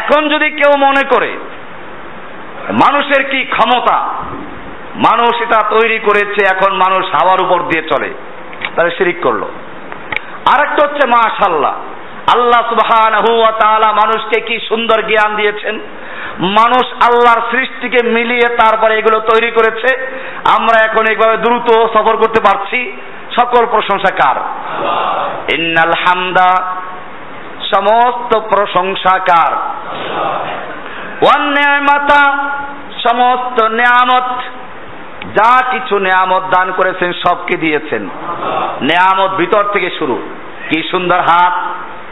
[0.00, 1.38] এখন যদি কেউ মনে করে,
[2.72, 3.98] মানুষের কি ক্ষমতা?
[4.94, 8.14] মানুষ এটা তৈরি করেছে, এখন মানুষ হাওয়ার উপর দিয়ে চলে।
[8.76, 9.42] তাহলে শিরিক করল।
[10.54, 11.74] আরেকটা হচ্ছে মাশাল্লাহ
[12.34, 15.80] আল্লাহ সুবহানাহু ওয়া তাআলা মানুষকে কি সুন্দর জ্ঞান দিয়েছেন?
[16.40, 19.96] মানুষ আল্লাহর সৃষ্টিকে মিলিয়ে তারপরে এগুলো তৈরি করেছে।
[20.58, 22.96] আমরা এখন এইভাবে দ্রুত সফর করতে পারছি।
[23.40, 24.36] সকল প্রশংসা কার?
[25.58, 26.50] ইন্নাল হামদা
[27.74, 29.52] সমস্ত প্রশংসা কার?
[31.38, 32.22] নিয়ামাতা,
[33.08, 34.28] সমস্ত নিয়ামত,
[35.38, 38.08] যা কিছু নেয়ামত দান করেছেন, সবকে দিয়েছেন।
[38.82, 40.16] নেয়ামত ভিতর থেকে শুরু।
[40.70, 41.52] কি সুন্দর হাত,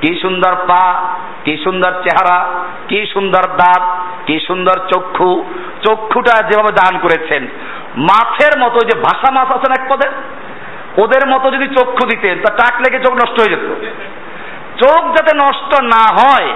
[0.00, 1.02] কি সুন্দর পা,
[1.44, 2.38] কি সুন্দর চেহারা,
[2.88, 3.82] কি সুন্দর দাঁত,
[4.26, 5.44] কি সুন্দর চক্ষু।
[5.86, 7.46] চক্ষুটা যেভাবে দান করেছেন,
[7.96, 10.08] মাছের মতো যে ভাষা মাছ আছেন এক পদে?
[11.02, 13.66] ওদের মতো যদি চক্ষু দিতেন, তা টাক লেগে চোখ নষ্ট হয়ে যেত।
[14.82, 16.48] চোখ যাতে নষ্ট না হয়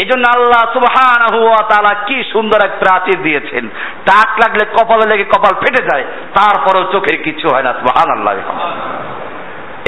[0.00, 3.68] এই জন্য আল্লাহ সুবহানাহু ওয়া তাআলা কি সুন্দর এক প্রাচীর দিয়েছেন।
[4.06, 8.34] টাক লাগলে কপালে লেগে কপাল ফেটে যায়, তারপরেও চোখের কিছু হয় না, সুবহানাল্লাহ।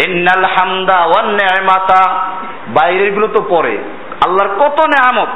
[0.08, 2.28] ইন্নাল হামদা ওয়ান নি'মাতা
[2.68, 3.78] বাইরেরগুলো তো পরে।
[4.26, 5.28] আল্লাহর কত নেয়ামত।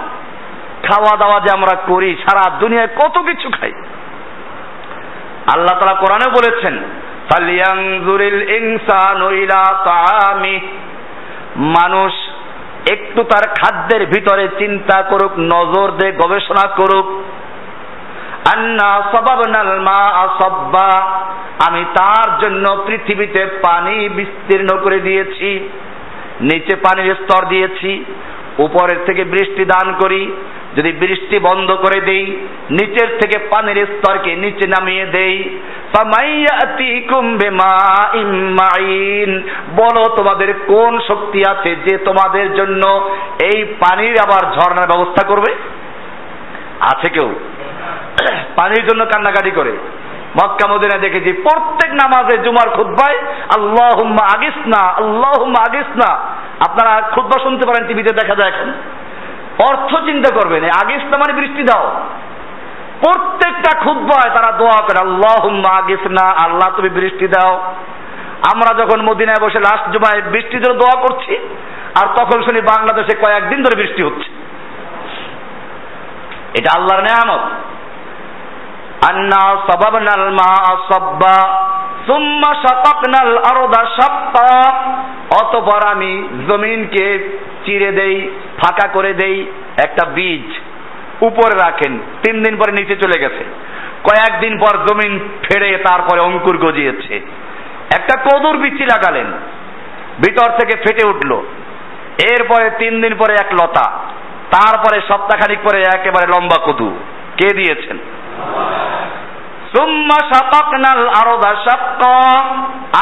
[0.86, 3.72] খাওয়া দাওয়া যে আমরা করি, সারা দুনিয়ায় কত কিছু খাই।
[5.54, 6.78] আল্লাহ তাআলা কোরআনে বলেছেন
[11.76, 12.12] মানুষ
[12.92, 17.06] একটু তার খাদ্যের ভিতরে চিন্তা করুক, নজর দে গবেষণা করুক।
[19.80, 20.00] মা
[21.66, 25.68] আমি তার জন্য পৃথিবীতে পানি বিস্তীর্ণ করে দিয়েছি,
[26.40, 28.04] নিচে পানির স্তর দিয়েছি,
[28.58, 30.22] উপরের থেকে বৃষ্টি দান করি।
[30.76, 32.24] যদি বৃষ্টি বন্ধ করে দেই,
[32.70, 35.60] নিচের থেকে পানির স্তরকে নিচে নামিয়ে দেই
[39.76, 43.10] বলো তোমাদের কোন শক্তি আছে যে তোমাদের জন্য
[43.42, 45.54] এই পানির আবার ঝর্ণার ব্যবস্থা করবে?
[46.80, 47.34] আছে কেউ?
[48.56, 49.72] পানির জন্য কান্নাকাটি করে।
[50.36, 53.18] মক্কা মদিনা দেখেছি প্রত্যেক নামাজে জুমার খুদ্বায়
[53.56, 53.96] আল্লাহ
[54.34, 56.14] আগিস না আল্লাহ আগিস না
[56.68, 58.72] আপনারা খুদ্া শুনতে পারেন, টিভিতে দেখা যায় এখন।
[59.62, 62.00] অর্থ চিন্তা করবেন আগে না মানে বৃষ্টি দাও।
[63.04, 67.74] প্রত্যেকটা খুদ্বায় তারা দোয়া করে আল্লাহ আগিস না আল্লাহ তুমি বৃষ্টি দাও।
[68.54, 71.36] আমরা যখন মদিনায় বসে লাস্ট জুমায় বৃষ্টির জন্য দোয়া করছি,
[72.02, 74.28] আর তখন শুনি বাংলাদেশে কয়েকদিন ধরে বৃষ্টি হচ্ছে।
[76.58, 77.40] এটা আল্লাহর নেয়ামত।
[79.10, 81.68] আন্না সাবাবনাল মা সাব্বা,
[82.06, 84.70] সুম্মা শাকাকনাল আরদা শাক্কা
[85.42, 88.30] অতঃপর আমি জমিনকে চিরে দেই,
[88.62, 89.46] ফাঁকা করে দেই,
[89.84, 90.52] একটা বীজ
[91.22, 93.44] উপরে রাখেন। তিন দিন পরে নিচে চলে গেছে।
[94.04, 97.14] কয়েকদিন পর জমিন ফেড়ে তারপরে অঙ্কুর গজিয়েছে।
[97.94, 99.26] একটা কদুর বিচি লাগালেন।
[100.26, 101.32] ভিতর থেকে ফেটে উঠল।
[102.30, 103.90] এরপরে তিন দিন পরে এক লতা।
[104.50, 106.98] তারপরে সপ্তাহখানিক পরে একেবারে লম্বা কদু।
[107.36, 107.98] কে দিয়েছেন?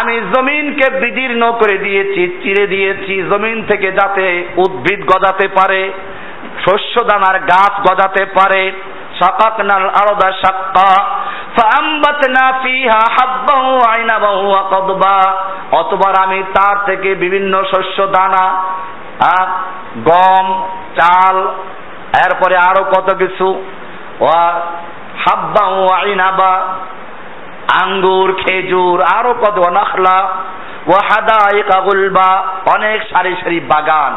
[0.01, 5.93] আমি জমিনকে বিদীর্ণ করে দিয়েছি, চিরে দিয়েছি, জমিন থেকে যাতে উদ্ভিদ গজাতে পারে
[6.65, 8.73] শস্য দানার গাছ গজাতে পারে।
[9.23, 11.05] সাকাকনাল আরদা সাক্কা।
[11.57, 14.63] ফাআমবাতনা ফিহা হাব্বাহু আইনাবাহু ওয়া
[15.73, 18.45] অতবার আমি তার থেকে বিভিন্ন শস্য দানা
[20.05, 20.47] গম,
[21.01, 21.37] চাল,
[22.27, 23.65] এরপরে আরও কত কিছু
[25.19, 26.63] হাব্বা ও আইনাবা
[27.83, 30.29] আঙ্গুর, খেজুর, আরও কত, নাখলা
[30.87, 34.17] ও হাদাইকা গুলবা, অনেক সারি সারি বাগান।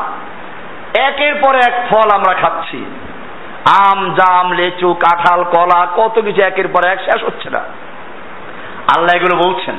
[1.01, 2.85] একের পর এক ফল আমরা খাচ্ছি।
[3.69, 7.59] আম, জাম, লেচু, কাঁঠাল, কলা, কত কিছু একের পর এক শেষ হচ্ছে না।
[8.97, 9.75] আল্লাহ এগুলো বলছেন।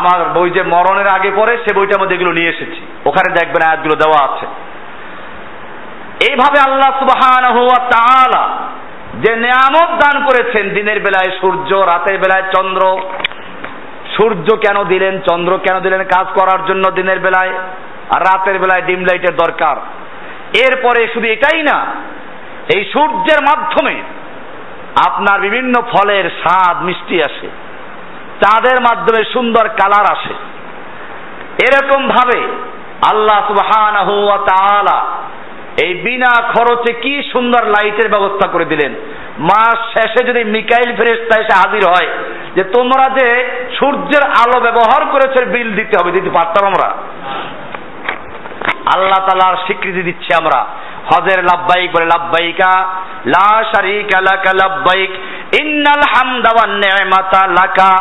[0.00, 3.94] আমার বই যে মরণের আগে পরে সে বইটার মধ্যে এগুলো নিয়ে এসেছি। ওখানে দেখবেন আয়াতগুলো
[3.94, 4.46] দেওয়া আছে।
[6.28, 8.48] এইভাবে আল্লাহ সুবহানাহু ওয়া তাআলা
[9.22, 12.98] যে নেয়ামত দান করেছেন দিনের বেলায় সূর্য, রাতের বেলায় চন্দ্র।
[14.16, 17.54] সূর্য কেন দিলেন, চন্দ্র কেন দিলেন কাজ করার জন্য দিনের বেলায়?
[18.14, 19.76] আর রাতের বেলায় ডিম লাইটের দরকার।
[20.56, 21.86] এরপরে শুধু এটাই না,
[22.74, 24.02] এই সূর্যের মাধ্যমে
[25.06, 27.48] আপনার বিভিন্ন ফলের স্বাদ মিষ্টি আসে।
[28.42, 30.34] চাঁদের মাধ্যমে সুন্দর কালার আসে।
[31.66, 32.40] এরকম ভাবে
[33.10, 34.30] আল্লাহ সুবহানাহু
[35.82, 38.94] এই বিনা খরচে কি সুন্দর লাইটের ব্যবস্থা করে দিলেন?
[39.38, 42.08] মাস শেষে যদি মিকাইল ফেরেস্তা এসে হাজির হয়,
[42.56, 43.26] যে তোমরা যে
[43.78, 46.88] সূর্যের আলো ব্যবহার করেছে বিল দিতে হবে, দিতে পারতাম আমরা।
[48.94, 50.66] আল্লাহ তালার স্বীকৃতি দিচ্ছি আমরা।
[51.10, 52.72] হজের লাভবাইক বলে লাভবাইকা
[53.26, 54.18] লা শারিকা
[55.62, 56.72] ইন্নাল হামদা ওয়ান
[57.50, 57.92] লাকা।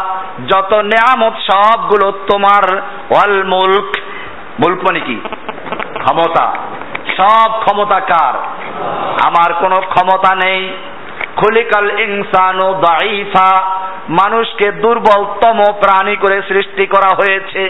[0.47, 3.89] যত নেয়ামত, সবগুলো তোমার, ওয়াল মুলক
[4.59, 5.21] মানে কি?
[5.99, 6.53] ক্ষমতা।
[7.17, 8.35] সব ক্ষমতা কার?
[9.27, 10.61] আমার কোনো ক্ষমতা নেই।
[11.35, 13.49] খুলিকাল ইনসানু দাইফা
[14.09, 17.61] মানুষকে দুর্বলতম প্রাণী করে সৃষ্টি করা হয়েছে।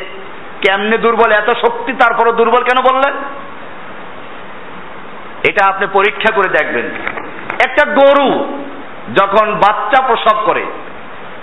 [0.62, 1.32] কেমনে দুর্বল?
[1.32, 3.15] এত শক্তি তারপরও দুর্বল কেন বললেন?
[5.49, 6.88] এটা আপনি পরীক্ষা করে দেখবেন।
[7.65, 8.29] একটা গরু
[9.15, 10.63] যখন বাচ্চা প্রসব করে,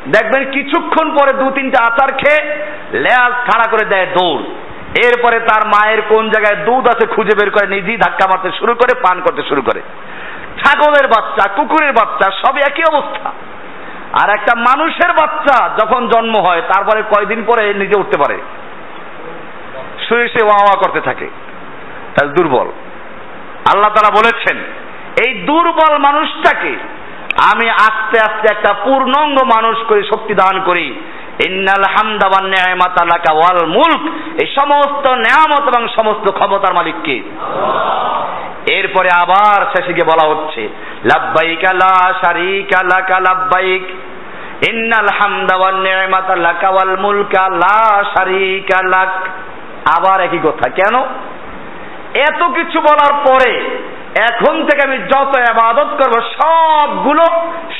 [0.08, 2.40] দেখবেন কিছুক্ষণ পরে দু তিনটা আচার খেয়ে
[2.94, 4.44] লেয়াজ খাড়া করে দেয় দৌড়।
[4.98, 9.00] এরপরে তার মায়ের কোন জায়গায় দুধ আছে খুঁজে বের করে নিজেই ধাক্কা মারতে শুরু করে,
[9.00, 9.80] পান করতে শুরু করে।
[10.60, 13.32] ছাগলের বাচ্চা, কুকুরের বাচ্চা সব একই অবস্থা।
[14.22, 18.38] আর একটা মানুষের বাচ্চা যখন জন্ম হয়, তারপরে কয়দিন পরে নিজে উঠতে পারে।
[20.08, 21.28] শুয়ে সে ওয়া করতে থাকে।
[22.26, 22.68] দুর্বল।
[23.72, 24.58] আল্লাহ তারা বলেছেন,
[25.26, 26.76] এই দুর্বল মানুষটাকে
[27.52, 31.00] আমি আস্তে আস্তে একটা পূর্ণাঙ্গ মানুষ করে শক্তি দান করি।
[31.46, 34.02] ইন্নাল হামদা ওয়ান নি'মাত লাকা ওয়াল মুলক।
[34.42, 37.22] এই সমস্ত নিয়ামত এবং সমস্ত ক্ষমতার মালিককে
[38.72, 40.68] এরপরে আবার শেষে গিয়ে বলা হচ্ছে,
[41.04, 43.84] লাব্বাইকা লা শারিকা লাকা লাব্বাইক।
[44.70, 49.12] ইন্নাল হামদা ওয়ান নি'মাত লাকা ওয়াল মুলকা লা শারিকা লাক।
[49.98, 50.94] আবার একই কথা, কেন?
[52.14, 53.52] এত কিছু বলার পরে
[54.18, 57.22] এখন থেকে আমি যত আবাদত করব, সবগুলো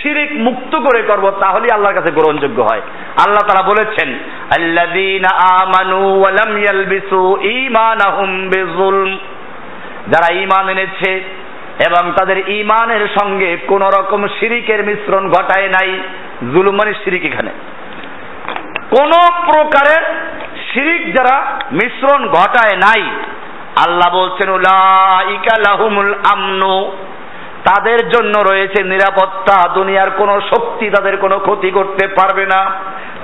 [0.03, 2.81] শিরিক মুক্ত করে করব, তাহলেই আল্লাহর কাছে গ্রহণযোগ্য হয়।
[3.26, 4.14] আল্লাহ তারা বলেছেন,
[4.59, 5.28] আল্লাযীনা
[5.62, 9.18] আমানু ওয়া ইয়ালবিসু ঈমানাহুম বিযুলম।
[10.11, 11.11] যারা ঈমান এনেছে
[11.87, 15.99] এবং তাদের ঈমানের সঙ্গে কোন রকম শিরিকের মিশ্রণ ঘটায় নাই,
[16.41, 17.51] জুলুম মানে শিরিক এখানে।
[18.91, 19.11] কোন
[19.53, 20.03] প্রকারের
[20.72, 23.03] শিরিক যারা মিশ্রণ ঘটায় নাই
[23.76, 24.50] আল্লাহ বলছেন
[26.32, 26.92] আমনু।
[27.64, 32.64] তাদের জন্য রয়েছে নিরাপত্তা। দুনিয়ার কোনো শক্তি তাদের কোনো ক্ষতি করতে পারবে না।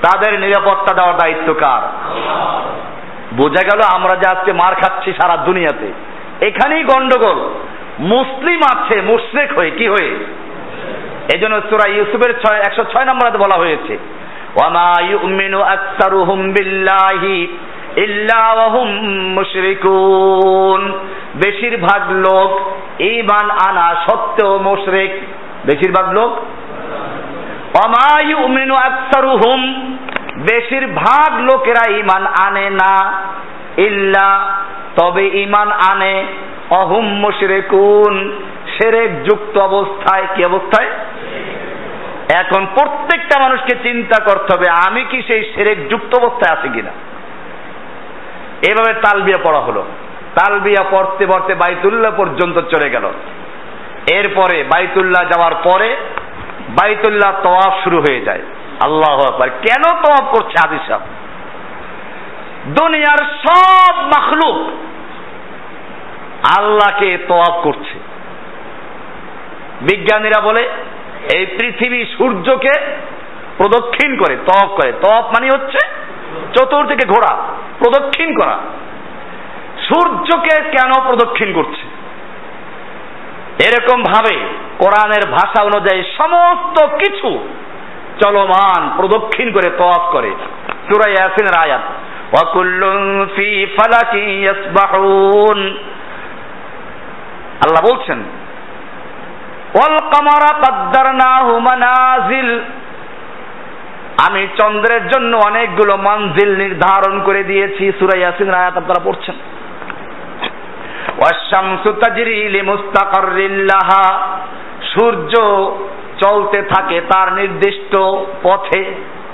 [0.02, 1.82] তাদের নিরাপত্তা দেওয়ার দায়িত্ব কার?
[3.34, 5.92] বোঝা গেল আমরা যে আজকে মার খাচ্ছি সারা দুনিয়াতে।
[6.46, 7.54] এখানেই গন্ডগোল।
[7.98, 10.24] মুসলিম আছে, মুশরেক হয়ে, কি হয়ে?
[11.34, 13.98] এই জন্য সুরা ইউসুফের ছয় একশো ছয় নম্বরে বলা হয়েছে
[14.56, 17.58] ওয়ামা ইউমিনু আকসারুহুম বিল্লাহি
[21.36, 22.60] বেশিরভাগ লোক
[23.00, 25.10] ঈমান আনা সত্ত্বেও মুশরিক।
[25.66, 26.32] বেশিরভাগ লোক?
[30.38, 33.22] বেশিরভাগ লোকেরা ঈমান আনে না।
[33.76, 34.56] ইল্লা,
[34.96, 36.24] তবে ঈমান আনে।
[36.70, 38.42] অহুম মুশরিকুন।
[38.78, 40.90] সেরেক যুক্ত অবস্থায় কি অবস্থায়?
[42.34, 46.90] এখন প্রত্যেকটা মানুষকে চিন্তা করতে হবে, আমি কি সেই সেরেক যুক্ত অবস্থায় আছি কিনা?
[48.62, 49.84] এভাবে তালবিয়া পড়া হলো।
[50.34, 53.10] তালবিয়া পড়তে পড়তে বাইতুল্লাহ পর্যন্ত চলে গেল।
[54.12, 55.96] এরপরে বাইতুল্লাহ যাওয়ার পরে
[56.68, 58.40] বাইতুল্লাহ তওয়াফ শুরু হয়ে যায়।
[58.84, 61.00] আল্লাহ কেন তওয়াফ করছে আদি সাহেব?
[62.66, 64.56] দুনিয়ার সব মখলুক
[66.58, 67.98] আল্লাহকে তওয়াফ করছে।
[69.80, 70.70] বিজ্ঞানীরা বলে,
[71.34, 72.80] এই পৃথিবী সূর্যকে
[73.56, 76.05] প্রদক্ষিণ করে তফ করে। তফ মানে হচ্ছে
[76.54, 77.32] চতুর্দিকে ঘোরা
[77.78, 78.56] প্রদক্ষিণ করা।
[79.88, 81.84] সূর্যকে কেন প্রদক্ষিণ করছে?
[83.68, 84.34] এরকম ভাবে
[84.78, 87.30] কোরআনের ভাষা অনুযায়ী সমস্ত কিছু
[88.20, 90.30] চলমান, প্রদক্ষিণ করে তফ করে।
[90.88, 91.82] সুরাই ইয়াসিনের আয়াত
[97.64, 98.18] আল্লাহ বলছেন,
[99.74, 102.50] ওয়াল কামারা কাদ্দারনাহু মানাজিল।
[104.28, 109.34] আমি চন্দ্রের জন্য অনেকগুলো মঞ্জিল নির্ধারণ করে দিয়েছি। সূরা ইয়াসিন আয়াত আপনারা পড়ছেন।
[114.82, 115.34] সূর্য
[116.24, 117.96] চলতে থাকে তার নির্দিষ্ট
[118.42, 118.84] পথে।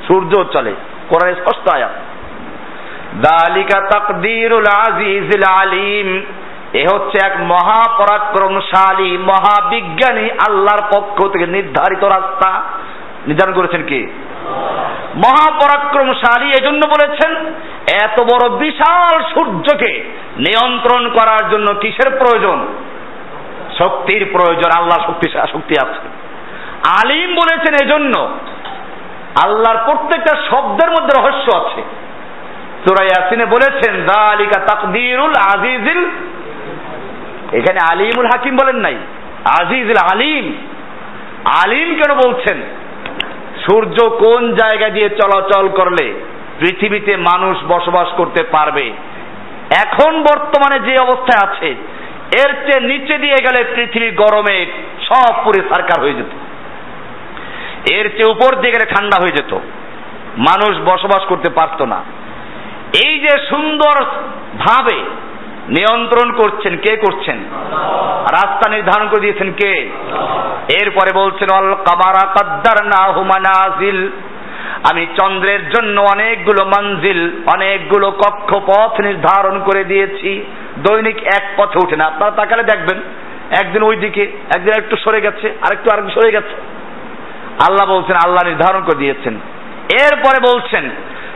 [0.06, 0.72] সূর্য চলে।
[1.08, 1.90] কোরআনে স্পষ্ট আয়াত।
[3.20, 6.22] দালিকা তাকদীরুল আজিজিল আলিম।
[6.72, 12.62] এ হচ্ছে এক মহাপরাক্রমশালী, মহাবিজ্ঞানী আল্লাহর পক্ষ থেকে নির্ধারিত রাস্তা।
[13.26, 14.06] নির্ধারণ করেছেন কি?
[15.14, 17.32] মহাপরাক্রমশালী এজন্য বলেছেন,
[18.02, 20.04] এত বড় বিশাল সূর্যকে
[20.36, 22.66] নিয়ন্ত্রণ করার জন্য কিসের প্রয়োজন?
[23.78, 26.08] শক্তির প্রয়োজন, আল্লাহ শক্তি শক্তি আছে।
[27.00, 28.20] আলিম বলেছেন এজন্য,
[29.44, 31.82] আল্লাহর প্রত্যেকটা শব্দের মধ্যে রহস্য আছে।
[32.84, 36.04] সুরাই ইয়াসিনে বলেছেন দালিকা তাকদিরুল আজিজিল
[37.52, 38.96] এখানে আলিমুল হাকিম বলেন নাই,
[39.60, 40.46] আজিজুল আলিম।
[41.64, 42.62] আলিম কেন বলছেন?
[43.64, 46.14] সূর্য কোন জায়গা দিয়ে চলাচল করলে
[46.58, 48.92] পৃথিবীতে মানুষ বসবাস করতে পারবে?
[49.84, 51.66] এখন বর্তমানে যে অবস্থায় আছে,
[52.44, 54.66] এর চেয়ে নিচে দিয়ে গেলে পৃথিবী গরমে
[55.00, 56.32] সব পুরে সারকার হয়ে যেত।
[57.92, 59.54] এর চেয়ে উপর দিয়ে গেলে ঠান্ডা হয়ে যেত।
[60.38, 62.04] মানুষ বসবাস করতে পারত না।
[63.04, 64.04] এই যে সুন্দর
[64.58, 65.04] ভাবে
[65.68, 67.38] নিয়ন্ত্রণ করছেন, কে করছেন?
[68.32, 69.90] রাস্তা নির্ধারণ করে দিয়েছেন কে?
[70.82, 74.10] এরপরে বলছেন অল কামারা কাদ্দার না হুমানাজিল
[74.92, 80.44] আমি চন্দ্রের জন্য অনেকগুলো মঞ্জিল, অনেকগুলো কক্ষপথ নির্ধারণ করে দিয়েছি।
[80.78, 83.02] দৈনিক এক পথে উঠে না। আপনারা তাকালে দেখবেন,
[83.60, 84.22] একদিন ওই দিকে
[84.56, 86.54] একদিন একটু সরে গেছে, আরেকটু আরেকটু সরে গেছে।
[87.68, 89.34] আল্লাহ বলছেন, আল্লাহ নির্ধারণ করে দিয়েছেন।
[90.02, 90.90] এরপরে বলছেন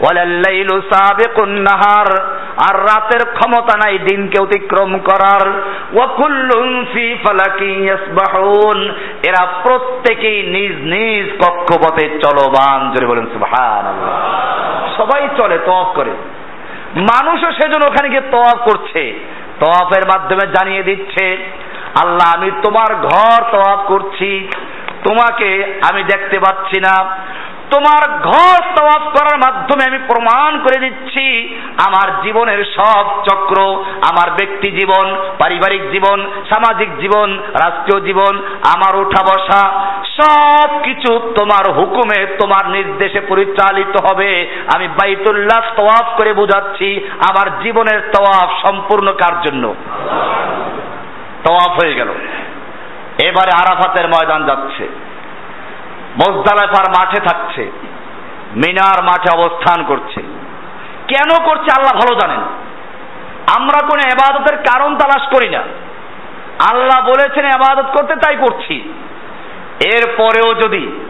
[0.00, 2.24] ওয়ালাল্লাইলু সাবিকুন নাহার
[2.70, 5.48] আর রাতের ক্ষমতা নাই দিনকে অতিক্রম করার।
[5.94, 8.88] ওয়া কুল্লুন ফি ফালাকি ইয়াসবাহুন,
[9.28, 16.10] এরা প্রত্যেকেই নিজ নিজ কক্ষপথে চলমান। জোরে বলেন, সুবহানাল্লাহ। সবাই চলে, তওয়াফ করে।
[16.96, 19.12] মানুষও সেজন্য ওখানে গিয়ে তওয়াফ করছে।
[19.60, 21.36] তওয়াফের মাধ্যমে জানিয়ে দিচ্ছে,
[22.04, 24.48] আল্লাহ, আমি তোমার ঘর তওয়াফ করছি।
[25.04, 27.16] তোমাকে আমি দেখতে পাচ্ছি না।
[27.72, 31.56] তোমার ঘর তওয়াফ করার মাধ্যমে আমি প্রমাণ করে দিচ্ছি,
[31.86, 38.36] আমার জীবনের সব চক্র, আমার ব্যক্তি জীবন, পারিবারিক জীবন, সামাজিক জীবন, রাষ্ট্রীয় জীবন,
[38.76, 39.62] আমার ওঠা বসা
[40.20, 48.00] সব কিছু তোমার হুকুমে, তোমার নির্দেশে পরিচালিত হবে। আমি বাইতুল্লাহ তওয়াফ করে বোঝাচ্ছি, আমার জীবনের
[48.00, 49.74] তওয়াফ সম্পূর্ণ কার জন্য?
[51.48, 52.08] তওয়াফ হয়ে গেল।
[53.22, 55.09] এবারে আরাফাতের ময়দান যাচ্ছে।
[56.16, 57.70] মোজদালেফার মাঠে থাকছে,
[58.56, 60.20] মিনার মাঠে অবস্থান করছে।
[61.08, 62.40] কেন করছে আল্লাহ ভালো জানেন।
[63.56, 65.62] আমরা কোনো এবাদতের কারণ তালাশ করি না।
[66.70, 68.92] আল্লাহ বলেছেন, এবাদত করতে তাই করছি।
[69.84, 71.00] এরপরেও যদি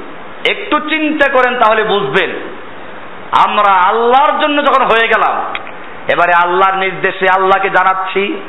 [0.51, 2.31] একটু চিন্তা করেন, তাহলে বুঝবেন,
[3.47, 5.45] আমরা আল্লাহর জন্য যখন হয়ে গেলাম,
[6.09, 8.41] এবারে আল্লাহর নির্দেশে আল্লাহকে জানাচ্ছি,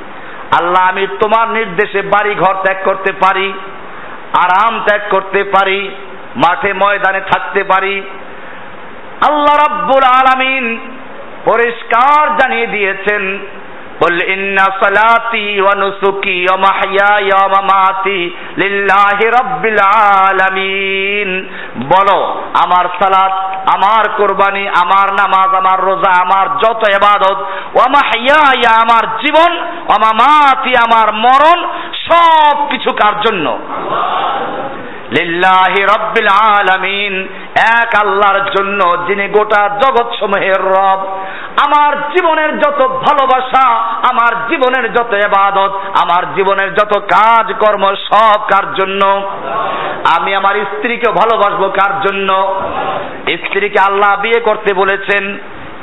[0.61, 3.53] আল্লাহ, আমি তোমার নির্দেশে বাড়ি ঘর ত্যাগ করতে পারি,
[4.33, 5.91] আরাম ত্যাগ করতে পারি
[6.36, 7.94] মাঠে ময়দানে থাকতে পারি
[9.28, 10.64] আল্লাহ রাব্বুল আলামিন
[11.44, 13.22] পরিষ্কার জানিয়ে দিয়েছেন
[14.00, 18.22] قل إن صلاتي ونسكي ومحياي ومماتي
[18.56, 21.28] لله رب العالمين
[21.92, 22.18] বলো
[22.64, 23.34] আমার সালাত
[23.76, 27.38] আমার কোরবানি আমার নামাজ আমার রোজা আমার যত এবাদত
[27.76, 29.52] ওয়ামাহিয়া আমার জীবন
[29.88, 31.58] ওয়ামামাতি আমার মরণ
[32.08, 33.46] সব কিছু কার জন্য
[35.19, 37.27] লিল্লাহি রব্বিল আলামিন।
[37.79, 40.99] এক আল্লাহর জন্য যিনি গোটা জগৎ সমূহের রব।
[41.69, 43.67] আমার জীবনের যত ভালোবাসা,
[44.11, 45.71] আমার জীবনের যত এবাদত
[46.03, 49.31] আমার জীবনের যত কাজ কর্ম সব কার জন্য?
[50.17, 52.59] আমি আমার স্ত্রীকে ভালোবাসবো কার জন্য?
[53.29, 55.39] স্ত্রীকে আল্লাহ বিয়ে করতে বলেছেন,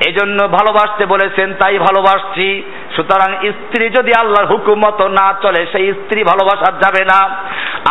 [0.06, 2.62] এজন্য ভালোবাসতে বলেছেন, তাই ভালোবাসছি।
[2.96, 7.36] সুতরাং স্ত্রী যদি আল্লাহর হুকুম মতো না চলে, সেই স্ত্রী ভালোবাসা যাবে না।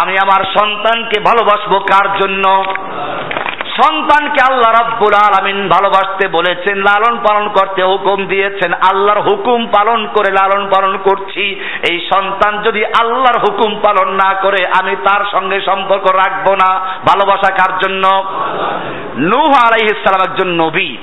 [0.02, 2.64] আমি আমার সন্তানকে ভালোবাসবো কার জন্য?
[3.78, 10.32] সন্তানকে আল্লাহ রাব্বুল আলামিন ভালোবাসতে বলেছেন, লালন পালন করতে হুকুম দিয়েছেন, আল্লাহর হুকুম পালন করে
[10.32, 16.06] লালন পালন করছি। এই সন্তান যদি আল্লাহর হুকুম পালন না করে, আমি তার সঙ্গে সম্পর্ক
[16.16, 18.04] রাখব না। ভালোবাসা কার জন্য?
[19.18, 20.98] নূহ আলাইহিস সালাম একজন নবী।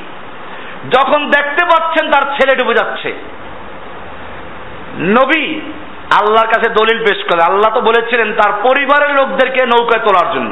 [0.96, 3.10] যখন দেখতে পাচ্ছেন তার ছেলে ডুবে যাচ্ছে
[4.98, 5.60] নবী
[6.20, 10.50] আল্লাহর কাছে দলিল পেশ করে। আল্লাহ তো বলেছিলেন তার পরিবারের লোকদেরকে নৌকায় তোলার জন্য।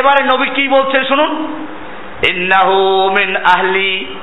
[0.00, 1.46] এবারে নবী কি বলছেন শুনুন?
[3.56, 4.14] আহলি।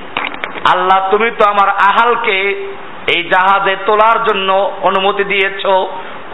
[0.73, 2.67] আল্লাহ, তুমি তো আমার আহালকে
[3.15, 5.65] এই জাহাজে তোলার জন্য অনুমতি দিয়েছ।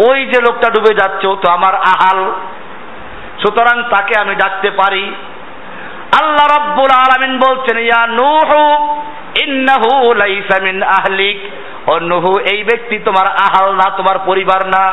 [0.10, 2.32] ওই যে লোকটা ডুবে যাচ্ছে তো আমার আহাল।
[3.42, 5.16] সুতরাং তাকে আমি ডাকতে পারি।
[6.22, 8.94] আল্লাহ রাব্বুল আলামিন বলছেন, ইয়া নূহু,
[9.44, 11.40] ইন্নাহু লাইসা মিন আহলিক।
[11.88, 14.86] ও নূহু এই ব্যক্তি তোমার আহাল না, তোমার পরিবার না।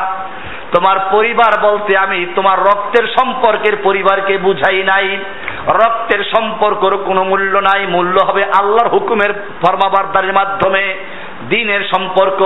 [0.75, 5.17] তোমার পরিবার বলতে আমি তোমার রক্তের সম্পর্কের পরিবারকে বুঝাই নাই।
[5.67, 10.95] রক্তের সম্পর্কর কোনো মূল্য নাই। মূল্য হবে আল্লাহর হুকুমের ফরমাবারদারের মাধ্যমে
[11.49, 12.39] দিনের সম্পর্ক।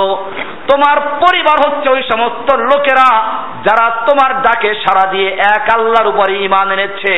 [0.71, 3.23] তোমার পরিবার হচ্ছে ওই সমস্ত লোকেরা
[3.63, 7.13] যারা তোমার ডাকে সারা দিয়ে এক আল্লাহর উপরে ইমান এনেছে,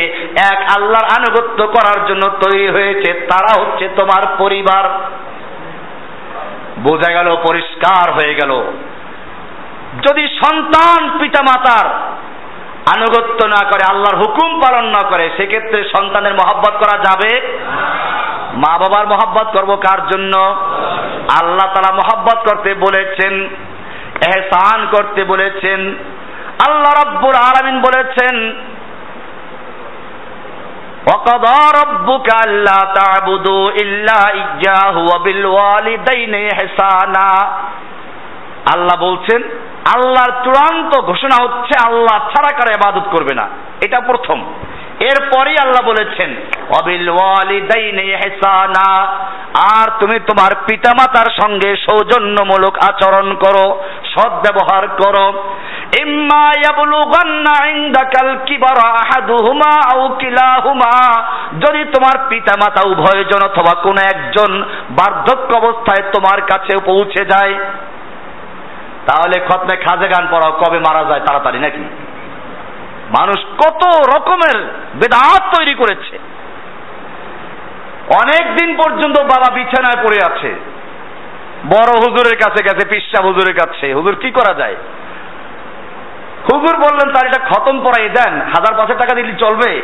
[0.52, 4.90] এক আল্লাহর আনুগত্য করার জন্য তৈরি হয়েছে। তারা হচ্ছে তোমার পরিবার।
[6.84, 8.52] বোঝা গেল, পরিষ্কার হয়ে গেল।
[10.08, 11.88] যদি সন্তান পিতামাতার
[12.96, 17.58] আনুগত্য না করে, আল্লাহর হুকুম পালন না করে, সেক্ষেত্রে সন্তানের মহব্বত করা যাবে?
[18.54, 20.38] মা বাবার মহব্বত করব কার জন্য?
[21.42, 23.34] আল্লাহ তালা মহব্বত করতে বলেছেন,
[24.28, 25.96] এহসান করতে বলেছেন,
[26.68, 28.36] আল্লাহ রব্বুর আলামিন বলেছেন
[31.07, 37.29] وقضى ربك ألا تعبدوا إلا إياه وبالوالدين إحسانا
[38.75, 39.41] আল্লাহ বলছেন
[39.95, 43.47] আল্লাহর চূড়ান্ত ঘোষণা হচ্ছে আল্লাহ ছাড়া কারো ইবাদত করবে না
[43.85, 44.39] এটা প্রথম
[45.10, 46.30] এরপরই আল্লাহ বলেছেন,
[46.80, 47.10] অবিল
[49.72, 53.66] আর তুমি তোমার পিতামাতার সঙ্গে সৌজন্যমূলক আচরণ করো
[54.12, 55.26] সৎ ব্যবহার করো।
[56.02, 60.02] ইম্মা ইয়াবলুগান্না ইনদাকাল কিবারা আহাদুহুমা আও
[61.64, 64.52] যদি তোমার পিতামাতা উভয়জন অথবা কোন একজন
[64.90, 67.54] বার্ধক্য অবস্থায় তোমার কাছে পৌঁছে যায়,
[69.08, 71.84] তাহলে খতনে খাজে গান পড়াও, কবে মারা যায় তাড়াতাড়ি নাকি?
[73.20, 73.86] মানুষ কত
[74.16, 74.62] রকমের
[74.96, 76.20] বেদাত তৈরি করেছে।
[78.16, 80.56] অনেক দিন পর্যন্ত বাবা বিছানায় পড়ে আছে।
[81.66, 84.76] বড় হুজুরের কাছে গেছে, পিসা হুজুরের কাছে। হুজুর, কি করা যায়?
[86.54, 89.82] হুজুর বললেন, তার এটা খতম পড়াই দেন। হাজার পাঁচশো টাকা দিলে চলবে।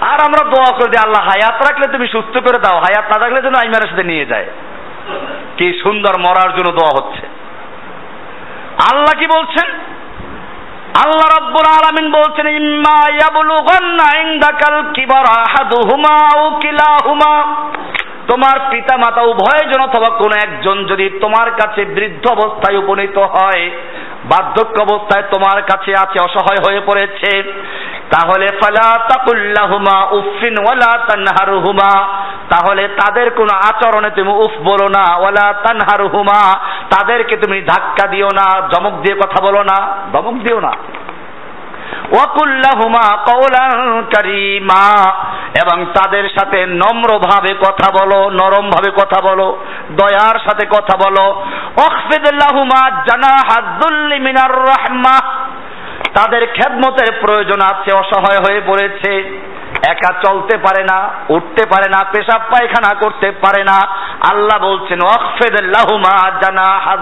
[0.00, 3.42] আর আমরা দোয়া করে দিই, আল্লাহ, হায়াত রাখলে তুমি সুস্থ করে দাও। হায়াত না থাকলে
[3.42, 4.46] যেন আইমারের সাথে নিয়ে যায়।
[5.56, 7.26] কি সুন্দর মরার জন্য দোয়া হচ্ছে।
[8.92, 9.70] আল্লাহ কি বলছেন?
[10.94, 17.34] আল্লাহ রাব্বুল আলামিন বলছেন, ইম্মা ইয়াবলুগান্না ইনদাকাল কিবারা আহাদুহুমা আও কিলাহুমা।
[18.26, 23.70] তোমার পিতা মাতা উভয়জন অথবা কোনো একজন যদি তোমার কাছে বৃদ্ধ অবস্থায় উপনীত হয়,
[24.24, 27.42] বার্ধক্য অবস্থায় তোমার কাছে আছে, অসহায় হয়ে পড়েছে
[28.10, 32.06] তাহলে ফালা তাকুল্লাহুমা উফিন ওয়ালা তানহারুহুমা।
[32.50, 36.58] তাহলে তাদের কোনো আচরণে তুমি উফ বলো না, ওয়ালা তানহারুহুমা।
[36.90, 40.72] তাদেরকে তুমি ধাক্কা দিও না, ধমক দিয়ে কথা বলো না, ধমক দিও না।
[42.12, 45.14] ওয়াকুল্লাহুমা কওলান কারীমা।
[45.64, 49.58] এবং তাদের সাথে নম্রভাবে কথা বলো, নরমভাবে কথা বলো,
[49.90, 51.46] দয়ার সাথে কথা বলো।
[53.10, 55.18] জানা হাদ্দুল্লি মিনার রাহমা।
[56.04, 59.40] তাদের খেদমতের প্রয়োজন আছে, অসহায় হয়ে পড়েছে।
[59.86, 63.86] একা চলতে পারে না, উঠতে পারে না, পেশাব পায়খানা করতে পারে না।
[64.30, 64.98] আল্লাহ বলছেন
[66.42, 66.96] জানা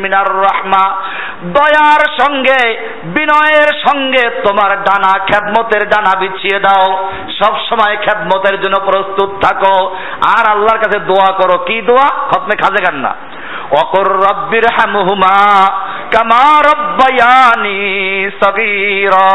[0.00, 1.02] মিনার রাহমা।
[1.44, 9.30] দয়ার সঙ্গে, বিনয়ের সঙ্গে তোমার ডানা, খেদমতের ডানা বিছিয়ে দাও। সব সময় খেদমতের জন্য প্রস্তুত
[9.44, 9.96] থাকো।
[10.38, 12.08] আর আল্লাহর কাছে দোয়া করো। কি দোয়া?
[12.08, 13.14] খতমে খাজে গান না।
[13.82, 15.66] অকর রব্বির হামহুমা
[16.14, 17.78] কামা রব্বায়ানি
[18.44, 19.28] সগীরা।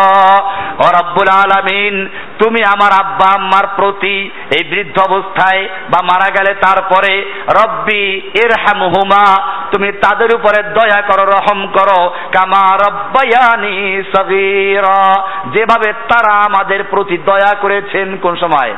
[0.80, 2.10] ও রব্বুল আলামিন,
[2.40, 7.26] তুমি আমার আব্বা আম্মার প্রতি এই বৃদ্ধ অবস্থায় বা মারা গেলে তারপরে
[7.64, 8.04] রব্বি
[8.36, 9.26] ইরহামহুমা,
[9.72, 15.24] তুমি তাদের উপরে দয়া করো, রহম করো। কামা রব্বায়ানি সগীরা,
[15.54, 18.76] যেভাবে তারা আমাদের প্রতি দয়া করেছেন কোন সময়?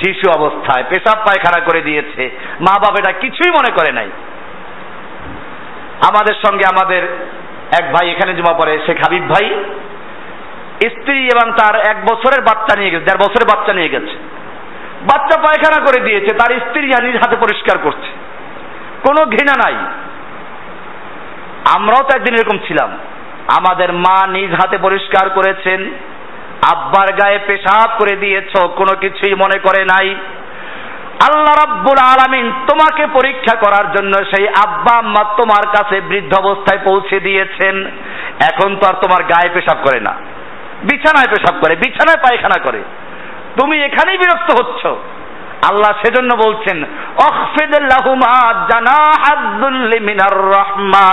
[0.00, 2.30] শিশু অবস্থায়, পেশাব পায়খানা করে দিয়েছে।
[2.60, 4.10] মা বাবা এটা কিছুই মনে করে নাই।
[6.00, 7.02] আমাদের সঙ্গে আমাদের
[7.80, 9.64] এক ভাই এখানে জমা পড়ে, শেখ হাবিব ভাই।
[10.88, 14.16] স্ত্রী এবং তার এক বছরের বাচ্চা নিয়ে গেছে, দেড় বছরের বাচ্চা নিয়ে গেছে।
[15.02, 18.08] বাচ্চা পায়খানা করে দিয়েছে, তার স্ত্রী নিজ হাতে পরিষ্কার করছে।
[19.08, 19.74] কোনো ঘৃণা নাই।
[21.74, 22.98] আমরাও তো একদিন এরকম ছিলাম।
[23.56, 25.90] আমাদের মা নিজ হাতে পরিষ্কার করেছেন,
[26.72, 30.14] আব্বার গায়ে পেশাব করে দিয়েছ, কোনো কিছুই মনে করে নাই।
[31.26, 37.20] আল্লাহ রাব্বুল আলামিন তোমাকে পরীক্ষা করার জন্য সেই আব্বা আম্মা তোমার কাছে বৃদ্ধ অবস্থায় পৌঁছে
[37.20, 37.86] দিয়েছেন।
[38.52, 40.10] এখন তো আর তোমার গায়ে পেশাব করে না।
[40.82, 42.82] বিছানায় পেশাব করে, বিছানায় পায়খানা করে।
[43.60, 44.86] তুমি এখানেই বিরক্ত হচ্ছ।
[45.70, 46.84] আল্লাহ সেজন্য বলছেন
[47.28, 51.06] অখফিদুল্লাহুমা জানাহাদ্দুল্লি মিনার রাহমা।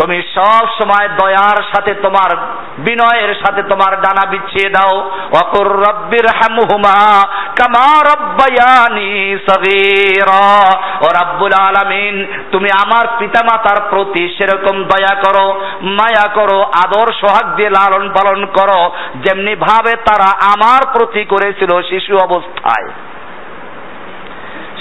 [0.00, 2.36] তুমি সব সময় দয়ার সাথে তোমার,
[2.78, 5.10] বিনয়ের সাথে তোমার ডানা বিছিয়ে দাও।
[5.42, 15.14] অকুর রব্বির হামহুমা কামা রব্বায়ানি সগীরা। ও রাব্বুল আলামিন, তুমি আমার পিতামাতার প্রতি সেরকম দয়া
[15.14, 21.82] করো, মায়া করো, আদর সোহাগ দিয়ে লালন পালন করো, যেমনি ভাবে তারা আমার প্রতি করেছিল
[21.82, 22.88] শিশু অবস্থায়।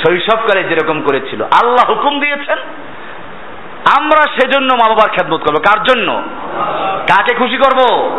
[0.05, 2.57] শৈশবকালে যেরকম করেছিল। আল্লাহ হুকুম দিয়েছেন।
[3.95, 6.23] আমরা সেজন্য মা বাবার খেদমত করব। কার জন্য?
[7.09, 8.09] কাকে খুশি করব?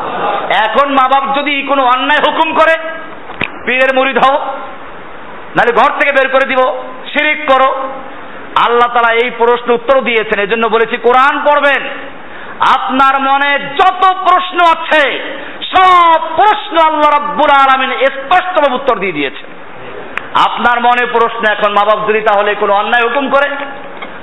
[0.68, 2.74] এখন মা বাপ যদি কোনো অন্যায় হুকুম করে,
[3.66, 4.38] পীরের মুড়ি হও,
[5.56, 6.60] নাহলে ঘর থেকে বের করে দিব,
[7.12, 7.88] শিরিক করো।
[8.66, 11.82] আল্লাহ তালা এই প্রশ্ন উত্তর দিয়েছেন, এজন্য বলেছি, কোরআন পড়বেন।
[12.76, 15.20] আপনার মনে যত প্রশ্ন আছে,
[15.76, 19.50] সব প্রশ্ন আল্লাহ রাব্বুল আলামিন স্পষ্টভাবে উত্তর দিয়ে দিয়েছেন।
[20.46, 23.48] আপনার মনে প্রশ্ন এখন মা বাপ যদি তাহলে কোনো অন্যায় হুকুম করে,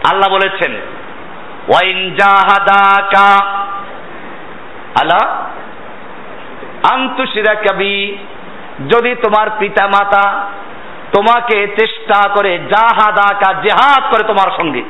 [0.10, 0.82] আল্লাহ বলেছেন
[1.68, 3.30] ওয়াইন জাহাদাকা
[5.02, 5.22] আলা?
[6.94, 8.18] আন্তুশিরাকাবি
[8.90, 10.48] যদি তোমার পিতা মাতা
[11.14, 14.84] তোমাকে চেষ্টা করে জাহাদাকা জেহাদ করে তোমার সঙ্গে।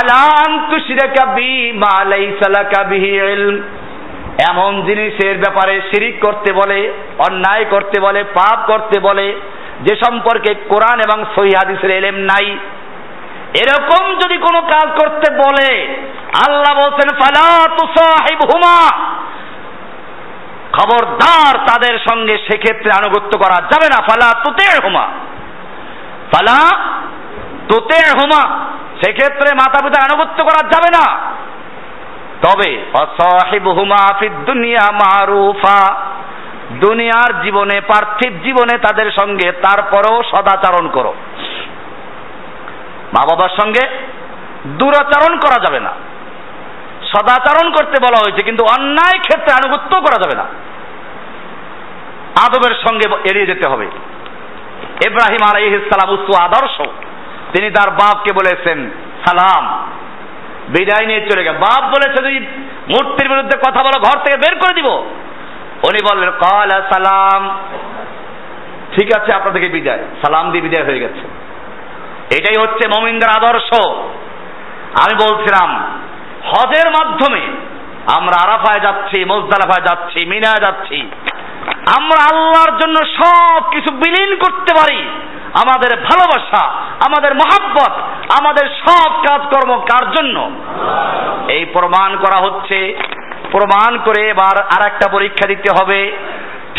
[0.00, 2.64] আলা আন্তুশিরাকাবি মা লাইসা
[4.50, 9.40] এমন জিনিসের ব্যাপারে শিরিক করতে বলে, অন্যায় করতে বলে, পাপ করতে বলে,
[9.80, 12.58] যে সম্পর্কে কোরআন এবং সহি হাদিসের এলেম নাই।
[13.54, 15.98] এরকম যদি কোনো কাজ করতে বলে,
[16.46, 17.74] আল্লাহ বলছেন, ফালা
[18.44, 18.96] হুমা
[20.72, 25.06] খবরদার তাদের সঙ্গে সেক্ষেত্রে আনুগত্য করা যাবে না। ফালা তুতে হুমা
[26.32, 26.76] ফালা
[27.68, 28.58] তুতে হুমা
[29.04, 31.18] সেক্ষেত্রে মাতা পিতার আনুগত্য করা যাবে না।
[32.42, 35.94] তবে অসাহিব হুমা ফিদ দুনিয়া মারুফা।
[36.70, 41.14] দুনিয়ার জীবনে, পার্থিব জীবনে তাদের সঙ্গে, তারপরেও সদাচরণ করো।
[43.12, 43.88] মা বাবার সঙ্গে
[44.66, 45.90] দুরাচরণ করা যাবে না।
[47.12, 50.44] সদাচরণ করতে বলা হয়েছে, কিন্তু অন্যায় ক্ষেত্রে আনুগত্য করা যাবে না।
[52.46, 53.84] আদবের সঙ্গে এড়িয়ে যেতে হবে।
[55.06, 56.88] ইব্রাহিম আলাইহিসসালাম উচ্চ আদর্শ।
[57.56, 58.90] তিনি তার বাপকে বলেছেন,
[59.26, 59.90] সালাম।
[60.68, 62.40] বিদায় নিয়ে চলে গেল। বাপ বলেছে, যদি
[62.88, 64.88] মূর্তির বিরুদ্ধে কথা বলো, ঘর থেকে বের করে দিব।
[65.88, 67.58] উনি বললেন, কল সালাম।
[68.98, 71.39] ঠিক আছে, আপনাদেরকে বিদায়। সালাম দিয়ে বিদায় হয়ে গেছে।
[72.38, 73.70] এটাই হচ্ছে মমিনদের আদর্শ।
[75.02, 75.70] আমি বলছিলাম,
[76.50, 77.42] হজের মাধ্যমে
[78.16, 81.10] আমরা আরাফায় যাচ্ছি, মোজদালাফায় যাচ্ছি, মিনায় যাচ্ছি।
[81.96, 85.00] আমরা আল্লাহর জন্য সব কিছু বিলীন করতে পারি।
[85.60, 86.62] আমাদের ভালোবাসা,
[87.06, 87.92] আমাদের মহাব্বত,
[88.40, 90.50] আমাদের সব কাজকর্ম কার জন্য?
[91.48, 92.96] এই প্রমাণ করা হচ্ছে।
[93.50, 96.18] প্রমাণ করে এবার আর একটা পরীক্ষা দিতে হবে।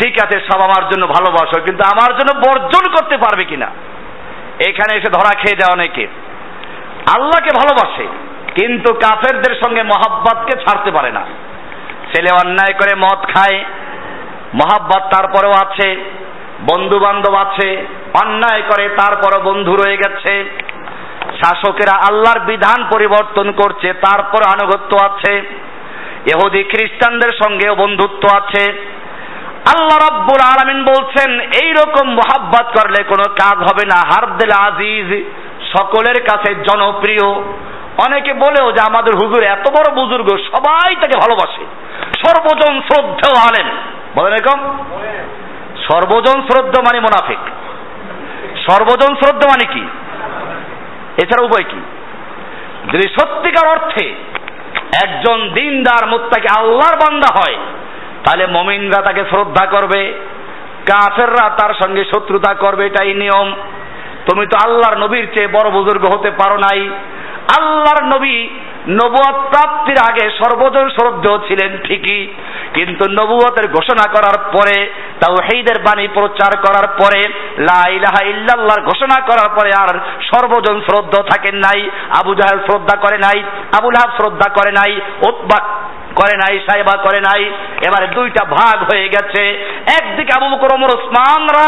[0.02, 3.68] ঠিক আছে, সব আমার জন্য ভালোবাসো, কিন্তু আমার জন্য বর্জন করতে পারবে কিনা?
[4.70, 6.06] এখানে এসে ধরা খেয়ে যায় অনেকে
[7.16, 8.06] আল্লাহকে ভালোবাসে,
[8.58, 11.24] কিন্তু কাফেরদের সঙ্গে মহাব্বাতকে ছাড়তে পারে না।
[12.12, 13.58] ছেলে অন্যায় করে মদ খায়,
[14.60, 15.88] মহাব্বত তারপরেও আছে
[16.70, 17.70] বন্ধু বান্ধব আছে,
[18.22, 20.34] অন্যায় করে তারপরও বন্ধু রয়ে গেছে।
[21.40, 25.34] শাসকেরা আল্লাহর বিধান পরিবর্তন করছে, তারপর আনুগত্য আছে।
[26.32, 28.64] এহুদি খ্রিস্টানদের সঙ্গেও বন্ধুত্ব আছে।
[29.70, 35.24] আল্লাহ রাব্বুল আলামিন বলছেন এই রকম মোহাব্বত করলে কোনো কাজ হবে না। হারদেল আজিজ
[35.78, 37.34] সকলের কাছে জনপ্রিয়।
[38.06, 41.66] অনেকে বলেও যে আমাদের হুজুর এত বড় বুজুর্গ, সবাই তাকে ভালোবাসে।
[42.20, 43.78] সর্বজন শ্রদ্ধেয় আলেন
[44.16, 44.78] বলেন এরকম?
[45.88, 47.38] সর্বজন শ্রদ্ধ মানে মোনাফিক।
[48.70, 49.82] সর্বজন শ্রদ্ধ মানে কি?
[51.24, 51.82] এছাড়া উপায় কি?
[52.94, 54.16] যদি সত্যিকার অর্থে
[55.04, 57.56] একজন দিনদার মুত্তাকে আল্লাহর বান্দা হয়
[58.24, 60.02] তাহলে মমিনরা তাকে শ্রদ্ধা করবে,
[60.90, 63.48] কাফেররা তার সঙ্গে শত্রুতা করবে, এটাই নিয়ম।
[64.28, 66.82] তুমি তো আল্লাহর নবীর চেয়ে বড় বুজুর্গ হতে পারো নাই।
[67.58, 68.38] আল্লাহর নবী
[69.00, 72.22] নবুয়ত প্রাপ্তির আগে সর্বজন শ্রদ্ধেয় ছিলেন ঠিকই,
[72.76, 74.78] কিন্তু নবুয়তের ঘোষণা করার পরে
[75.22, 77.22] তাও হেইদের বাণী প্রচার করার পরে,
[77.68, 79.90] লা ইলাহা ইল্লাল্লাহর ঘোষণা করার পরে আর
[80.30, 81.80] সর্বজন শ্রদ্ধ থাকেন নাই,
[82.20, 83.40] আবু জাহেল শ্রদ্ধা করে নাই
[83.78, 84.92] আবুল হাব শ্রদ্ধা করে নাই
[86.22, 87.42] করে নাই সাহেবা করে নাই,
[87.88, 89.44] এবারে দুইটা ভাগ হয়ে গেছে।
[89.98, 91.68] একদিকে আবু বকর, ওমর, ওসমানরা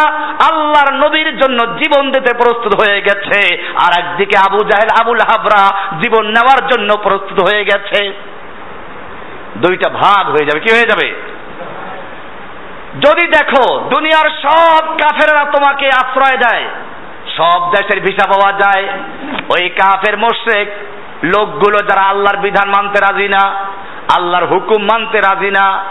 [0.49, 3.39] আল্লাহর নবীর জন্য জীবন দিতে প্রস্তুত হয়ে গেছে,
[3.83, 5.63] আর একদিকে আবু জাহেল, আবুল হাবরা
[6.01, 7.99] জীবন নেওয়ার জন্য প্রস্তুত হয়ে গেছে।
[9.63, 11.07] দুইটা ভাগ হয়ে যাবে, কি হয়ে যাবে?
[13.05, 16.65] যদি দেখো, দুনিয়ার সব কাফেরা তোমাকে আশ্রয় দেয়,
[17.37, 18.85] সব দেশের ভিসা পাওয়া যায়।
[19.53, 20.67] ওই কাফের মোশেক,
[21.33, 23.43] লোকগুলো যারা আল্লাহর বিধান মানতে রাজি না
[24.09, 25.83] আল্লাহর হুকুম মানতে রাজি না।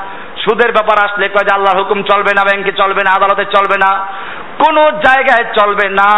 [0.45, 4.07] সুদের ব্যাপার আসলে কয় যে আল্লাহর হুকুম চলবে না, ব্যাংকে চলবে না, আদালতে চলবে না।
[4.65, 6.11] কোন জায়গায় চলবে না,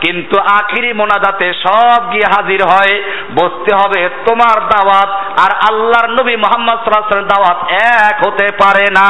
[0.00, 3.02] কিন্তু আখিরি মোনাজাতে সব গিয়ে হাজির হয়।
[3.34, 5.10] বসতে হবে তোমার দাওয়াত,
[5.40, 7.58] আর আল্লাহর নবী মোহাম্মদ সাল্লাল্লাহু দাওয়াত
[8.06, 9.08] এক হতে পারে না।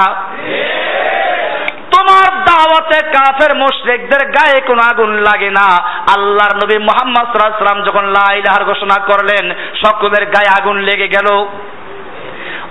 [1.91, 5.69] তোমার দাওয়াতে কাফের মুশরিকদের গায়ে কোনো আগুন লাগে না।
[6.17, 9.55] আল্লাহর নবী মোহাম্মদ সাল্লাল্লাহু যখন লা ইলাহার ঘোষণা করলেন,
[9.87, 11.47] সকলের গায়ে আগুন লেগে গেল।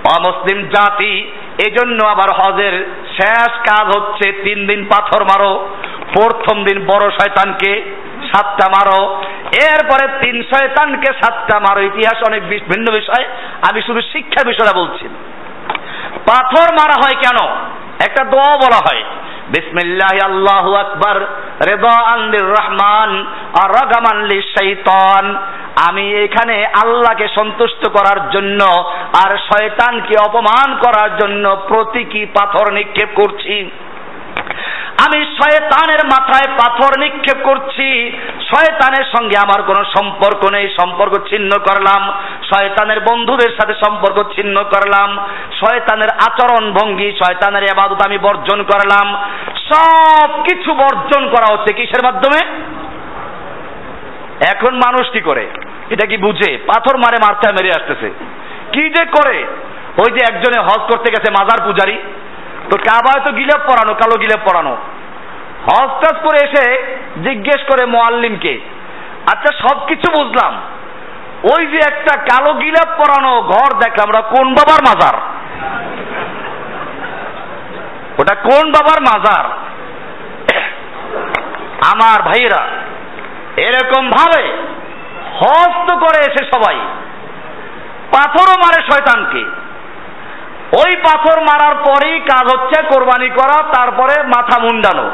[0.04, 5.68] অমুসলিম জাতি, এজন্য আবার হজের শেষ কাজ হচ্ছে তিন দিন পাথর মারো,
[6.14, 7.96] প্রথম দিন বড় শয়তানকে
[8.32, 9.22] সাতটা মারো,
[9.52, 13.24] এরপরে তিন শয়তানকে সাতটা মারো। ইতিহাস অনেক ভিন্ন বিষয়,
[13.70, 15.08] আমি শুধু শিক্ষা বিষয়টা বলছি।
[16.30, 17.46] পাথর মারা হয় কেন?
[18.08, 19.04] একটা দোয়া বলা হয়।
[19.50, 21.16] বিসমিল্লাহ আল্লাহ আকবর
[21.66, 23.10] রেদা আল্লির রহমান
[23.62, 24.18] আর রগামান
[24.54, 25.24] শৈতান
[25.88, 28.60] আমি এখানে আল্লাহকে সন্তুষ্ট করার জন্য
[29.24, 33.70] আর শয়তানকে অপমান করার জন্য প্রতীকী পাথর নিক্ষেপ করছি।
[35.06, 42.12] আমি শয়তানের মাথায় পাথর নিক্ষেপ করছি। শয়তানের সঙ্গে আমার কোনো সম্পর্ক নেই, সম্পর্ক ছিন্ন করলাম।
[42.54, 45.16] শয়তানের বন্ধুদের সাথে সম্পর্ক ছিন্ন করলাম।
[45.60, 49.16] শয়তানের আচরণ ভঙ্গি, শয়তানের আবাদত আমি বর্জন করলাম।
[49.72, 52.46] সব কিছু বর্জন করা হচ্ছে কিসের মাধ্যমে?
[54.50, 55.50] এখন মানুষ কি করে?
[55.90, 56.56] এটা কি বুঝে?
[56.56, 58.10] পাথর মারে মারতে মেরে আসতেছে।
[58.72, 59.38] কি যে করে?
[59.98, 61.98] ওই যে একজনে হজ করতে গেছে মাজার পূজারি।
[62.70, 64.74] তো কাবায় তো গিলেপ পড়ানো কালো গিলেপ পড়ানো
[65.66, 66.64] হজ টাজ করে এসে
[67.24, 68.54] জিজ্ঞেস করে মোয়াল্লিমকে
[69.32, 70.52] আচ্ছা সব কিছু বুঝলাম।
[71.52, 75.16] ওই যে একটা কালো গিলাপ পরানো ঘর দেখলাম কোন বাবার মাজার?
[78.20, 79.44] ওটা কোন বাবার মাজার?
[81.92, 82.62] আমার ভাইয়েরা,
[83.66, 84.42] এরকম ভাবে
[85.40, 86.76] হস্ত করে এসে সবাই,
[88.12, 89.42] পাথরও মারে শয়তানকে।
[90.78, 95.10] ওই পাথর মারার পরেই কাজ হচ্ছে কোরবানি করা, তারপরে মাথা মুন্ডানো।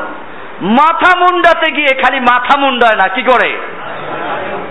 [0.61, 3.57] মাথা মুন্ডাতে গিয়ে খালি মাথা মুন্ডায় না, কি করে?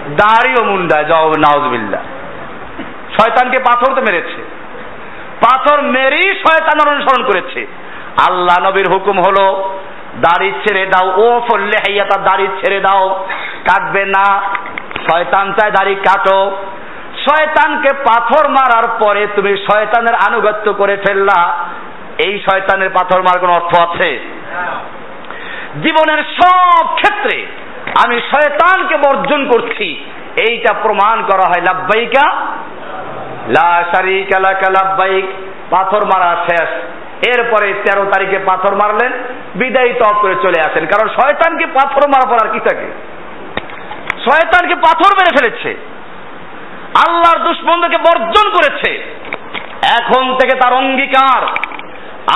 [0.09, 1.97] দাড়িও মুন্ডায় জবাব নাউজবিল্লা
[3.19, 4.41] শয়তানকে পাথর তো মেরেছে।
[5.45, 7.67] পাথর মেরেই শয়তান অনুসরণ করেছে।
[8.29, 9.79] আল্লাহ নবীর হুকুম হলো,
[10.21, 13.27] দাড়ি ছেড়ে দাও, ও ফললে হাইয়া তার দাড়ি ছেড়ে দাও।
[13.69, 14.41] কাটবে না।
[15.11, 16.51] শয়তান চায় দাড়ি কাটো।
[17.27, 21.57] শয়তানকে পাথর মারার পরে তুমি শয়তানের আনুগত্য করে ফেললা।
[22.25, 24.19] এই শয়তানের পাথর মারার কোন অর্থ আছে?
[25.83, 27.45] জীবনের সব ক্ষেত্রে
[28.05, 30.05] আমি শয়তানকে বর্জন করছি।
[30.49, 32.31] এইটা প্রমাণ করা হয় লাব্বাইকা।
[33.47, 35.25] লা শারিকা লাকা লাব্বাইক।
[35.69, 36.69] পাথর মারা শেষ।
[37.27, 39.11] এরপরে তেরো তারিখে পাথর মারলেন।
[39.55, 42.91] বিদায়ী তফ করে চলে আসেন। কারণ শয়তানকে পাথর মারা পর আর কি থাকে?
[44.17, 45.94] শয়তানকে পাথর মেরে ফেলেছে।
[47.07, 49.15] আল্লাহর দুশ্মনদেরকে বর্জন করেছে।
[50.01, 51.45] এখন থেকে তার অঙ্গীকার।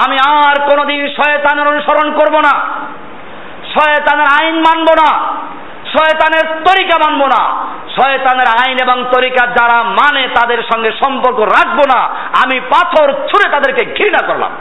[0.05, 2.59] আমি আর কোনোদিন শয়তানের অনুসরণ করব না।
[3.65, 5.17] শয়তানের আইন মানব না।
[5.83, 12.01] শয়তানের তরিকা মানব না। শয়তানের আইন এবং তরিকা যারা মানে তাদের সঙ্গে সম্পর্ক রাখব না।
[12.43, 14.51] আমি পাথর ছুঁড়ে তাদেরকে ঘৃণা করলাম।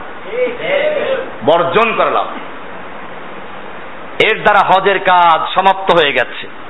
[1.44, 2.26] বর্জন করলাম।
[4.24, 6.67] এর দ্বারা হজের কাজ সমাপ্ত হয়ে গেছে।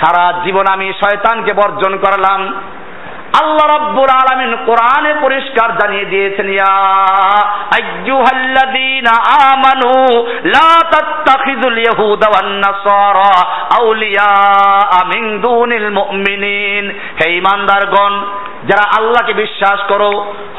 [0.00, 2.40] সারা জীবন আমি শয়তানকে বর্জন করলাম।
[3.40, 6.74] আল্লাহ রাব্বুল আলামিন কোরআনে পরিষ্কার জানিয়ে দিয়েছেন, ইয়া
[7.78, 9.12] আইয়ুহাল্লাযীনা
[9.52, 9.92] আমানু
[10.54, 13.34] লা তাত্তাখিযুল ইয়াহুদা ওয়ান নাসারা
[13.80, 14.32] আউলিয়া
[15.12, 16.84] মিন দুনিল মুমিনিন।
[17.18, 18.12] হে ঈমানদারগণ,
[18.68, 20.12] যারা আল্লাহকে বিশ্বাস করো,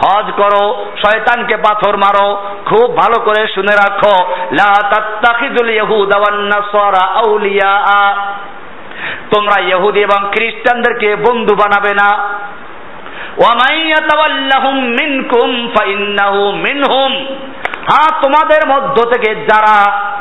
[0.04, 0.64] হজ করো,
[1.04, 2.28] শয়তানকে পাথর মারো,
[2.66, 4.16] খুব ভালো করে শুনে রাখো,
[4.52, 7.74] লা তাত্তাখিযুল ইয়াহুদা ওয়ান নাসারা আউলিয়া
[9.36, 12.10] তোমরা ইহুদি এবং খ্রিস্টানদেরকে বন্ধু বানাবে না।
[17.90, 19.76] হ্যাঁ তোমাদের মধ্য থেকে যারা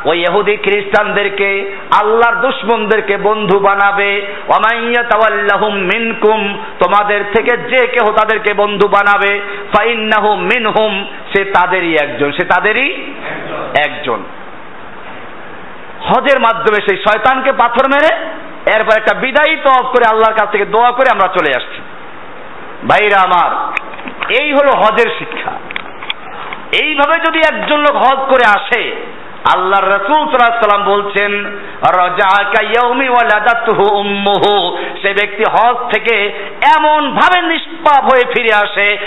[0.04, 8.88] ওই ইহুদি খ্রিস্টানদেরকে, আল্লাহর দুশ্মনদেরকে বন্ধু বানাবে ওয়ামাইয়াতাওয়াল্লাহুম মিনকুম, তোমাদের থেকে যে কেহ তাদেরকে বন্ধু
[8.88, 9.40] বানাবে,
[9.76, 11.06] ফাইন্নাহু মিনহুম,
[11.36, 13.12] সে তাদেরই একজন, সে তাদেরই
[13.86, 14.22] একজন।
[16.08, 18.12] হজের মাধ্যমে সেই শয়তানকে পাথর মেরে
[18.66, 21.80] এরপর একটা বিদায়ী তফ করে আল্লাহর কাছ থেকে দোয়া করে আমরা চলে আসছি।
[22.86, 23.50] ভাইরা আমার,
[24.40, 25.50] এই হলো হজের শিক্ষা।
[26.82, 28.96] এইভাবে যদি একজন লোক হজ করে আসে
[29.54, 31.58] আল্লাহ রসুল সাল্লাম বলছেন
[35.02, 36.16] সে ব্যক্তি হজ থেকে
[36.78, 38.98] এমন ভাবে নিষ্পাপ হয়ে ফিরে আসে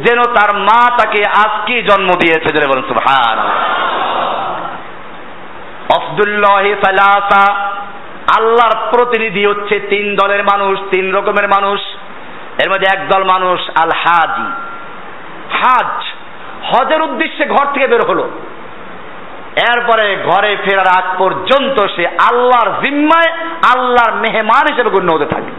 [0.00, 3.38] যেন তার মা তাকে আজকে জন্ম দিয়েছে। বলেন সুবহান
[8.36, 11.80] আল্লাহর প্রতিনিধি হচ্ছে তিন দলের মানুষ, তিন রকমের মানুষ।
[12.64, 14.48] এর মধ্যে একদল মানুষ আল হাজি
[15.52, 16.04] হাজ
[16.72, 18.30] হজের উদ্দেশ্যে ঘর থেকে বের হলো।
[19.74, 23.32] এরপরে ঘরে ফেরার আগ পর্যন্ত সে আল্লাহর জিম্মায়,
[23.76, 25.50] আল্লাহর মেহমান হিসেবে গণ্য হতে থাকে।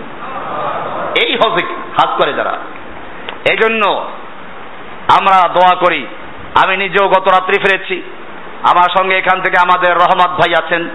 [1.25, 2.57] এই হজে হাজ করে যারা।
[3.49, 4.07] এই জন্য
[5.19, 6.07] আমরা দোয়া করি,
[6.63, 8.03] আমি নিজেও গত রাত্রি ফিরেছি।
[8.63, 10.89] আমার সঙ্গে এখান থেকে আমাদের রহমত ভাই আছেন।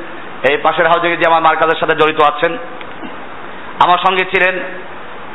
[0.50, 2.52] এই পাশের হাউজে যে আমার মার্কাজের সাথে জড়িত আছেন।
[3.84, 4.54] আমার সঙ্গে ছিলেন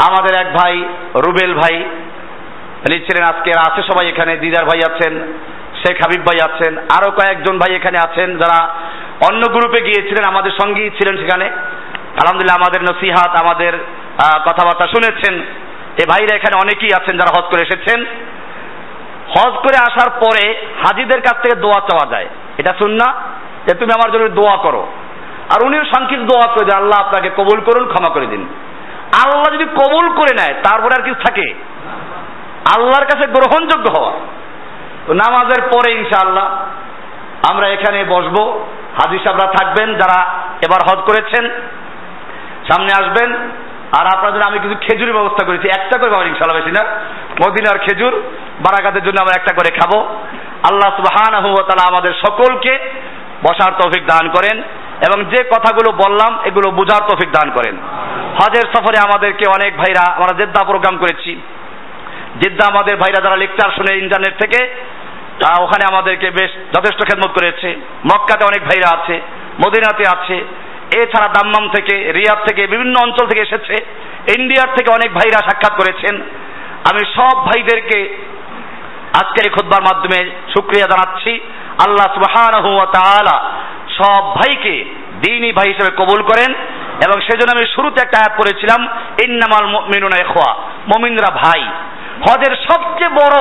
[0.07, 0.75] আমাদের এক ভাই,
[1.15, 1.75] রুবেল ভাই।
[2.81, 5.13] তিনি ছিলেন আজকে আছে সবাই এখানে, দিদার ভাই আছেন,
[5.81, 8.59] শেখ হাবিব ভাই আছেন, আরও কয়েকজন ভাই এখানে আছেন যারা
[9.29, 11.45] অন্য গ্রুপে গিয়েছিলেন, আমাদের সঙ্গেই ছিলেন সেখানে।
[12.21, 13.73] আলহামদুলিল্লাহ আমাদের নসিহাত, আমাদের
[14.47, 15.35] কথাবার্তা শুনেছেন।
[16.01, 18.05] এ ভাইরা এখানে অনেকেই আছেন যারা হজ করে এসেছেন।
[19.37, 22.27] হজ করে আসার পরে হাজিদের কাছ থেকে দোয়া চাওয়া যায়।
[22.57, 23.13] এটা শুন না
[23.67, 24.87] যে তুমি আমার জন্য দোয়া করো।
[25.49, 28.47] আর উনিও সংক্ষিপ্ত দোয়া করে যে আল্লাহ আপনাকে কবুল করুন, ক্ষমা করে দিন।
[29.25, 31.53] আল্লাহ যদি কবুল করে নেয়, তারপরে আর কিছু থাকে?
[32.75, 34.11] আল্লাহর কাছে গ্রহণযোগ্য হওয়া।
[35.07, 36.65] তো নামাজের পরে ইনশাআল্লাহ
[37.49, 40.25] আমরা এখানে বসবো। হাজি সাহেবরা থাকবেন, যারা
[40.61, 41.49] এবার হজ করেছেন।
[42.71, 43.51] সামনে আসবেন।
[43.97, 46.83] আর আপনাদের আমি কিছু খেজুরের ব্যবস্থা করেছি। একটা করে পাবেন ইনশাল্লাহ বেশি না
[47.41, 48.13] মদিনার খেজুর,
[48.59, 49.91] বারাকাতের জন্য আমরা একটা করে খাব।
[50.69, 51.33] আল্লাহ সুবহান
[51.89, 52.79] আমাদের সকলকে
[53.43, 54.57] বসার তৌফিক দান করেন
[55.07, 57.77] এবং যে কথাগুলো বললাম, এগুলো বোঝার তৌফিক দান করেন।
[58.39, 61.41] হজের সফরে আমাদেরকে অনেক ভাইরা, আমরা জেদ্দা প্রোগ্রাম করেছি।
[62.41, 64.59] জেদ্দা আমাদের ভাইরা যারা লেকচার শুনে ইন্টারনেট থেকে,
[65.41, 67.75] তা ওখানে আমাদেরকে বেশ যথেষ্ট খেদমত করেছে।
[68.05, 69.21] মক্কাতে অনেক ভাইরা আছে,
[69.65, 70.43] মদিনাতে আছে।
[70.97, 73.75] এছাড়া দাম্মাম থেকে, রিয়াদ থেকে, বিভিন্ন অঞ্চল থেকে এসেছে।
[74.39, 76.15] ইন্ডিয়ার থেকে অনেক ভাইরা সাক্ষাৎ করেছেন।
[76.91, 78.17] আমি সব ভাইদেরকে
[79.13, 81.39] আজকের এই খোদবার মাধ্যমে শুক্রিয়া জানাচ্ছি।
[81.87, 83.51] আল্লাহ তাআলা
[83.97, 84.85] সব ভাইকে
[85.27, 86.53] দিনই ভাই হিসেবে কবুল করেন
[87.05, 88.87] এবং সেজন্য আমি শুরুতে একটা আয়াত পড়েছিলাম,
[89.25, 90.55] ইন্নামাল মুমিনুনা ইখওয়া,
[90.87, 91.61] মুমিনরা ভাই।
[92.27, 93.37] হজের সবচেয়ে বড়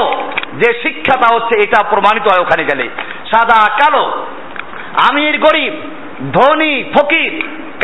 [0.52, 2.88] যে শিক্ষাটা হচ্ছে এটা প্রমাণিত হয় ওখানে গেলে।
[3.30, 4.26] সাদা কালো,
[5.10, 5.72] আমির গরিব
[6.32, 7.32] ধনী, ফকির,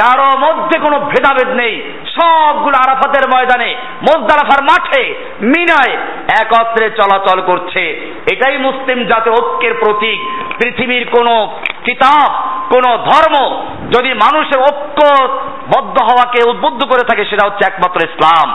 [0.02, 5.96] কারও মধ্যে কোনো ভেদাভেদ নেই। সবগুলো আরাফাতের ময়দানে মোজদারাফার মাঠে, মিনায়
[6.40, 10.20] একত্রে চলাচল করছে। এটাই মুসলিম জাতির ঐক্যের প্রতীক।
[10.62, 11.48] পৃথিবীর কোন
[11.84, 12.30] কিতাব,
[12.70, 13.62] কোন ধর্ম
[13.98, 18.52] যদি মানুষের ঐক্যবদ্ধ হওয়াকে উদ্বুদ্ধ করে থাকে, সেটা হচ্ছে একমাত্র ইসলাম।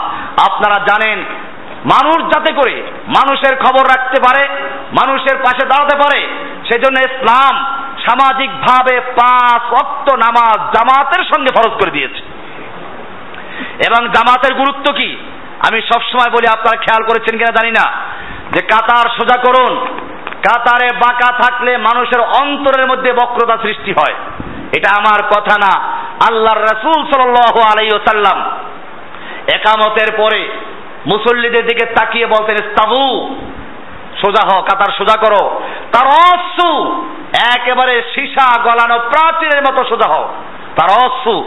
[0.50, 1.18] আপনারা জানেন,
[1.84, 4.48] মানুষ যাতে করে মানুষের খবর রাখতে পারে,
[5.00, 6.20] মানুষের পাশে দাঁড়াতে পারে,
[6.68, 12.22] সেজন্য ইসলাম সামাজিকভাবে পাঁচ অক্ত নামাজ জামাতের সঙ্গে ফরজ করে দিয়েছে।
[13.88, 15.16] এবং জামাতের গুরুত্ব কি?
[15.70, 17.92] আমি সবসময় বলি, আপনারা খেয়াল করেছেন কিনা জানি না।
[18.52, 19.86] যে কাতার সোজা করুন,
[20.26, 24.14] কাতারে বাঁকা থাকলে মানুষের অন্তরের মধ্যে বক্রতা সৃষ্টি হয়।
[24.76, 25.86] এটা আমার কথা না।
[26.28, 27.30] আল্লাহর রসুল সাল
[27.72, 28.50] আলাই সাল্লাম
[29.54, 30.48] একামতের পরে
[31.06, 33.34] মুসল্লিদের দিকে তাকিয়ে বলতেন ইস্তাবু
[34.22, 35.62] সোজা হ কাতার সোজা করো।
[35.92, 37.02] তার অসু
[37.54, 40.28] একেবারে সীসা গলানো প্রাচীরের মতো সোজা হও।
[40.76, 41.44] তার অসু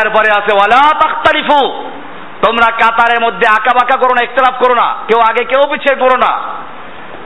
[0.00, 1.90] এরপরে আছে ওয়ালা তাখতারিফু
[2.46, 6.16] তোমরা কাতারের মধ্যে আঁকা বাঁকা করো না, ইখতলাফ করো না, কেউ আগে কেউ পিছিয়ে করো
[6.16, 6.32] না।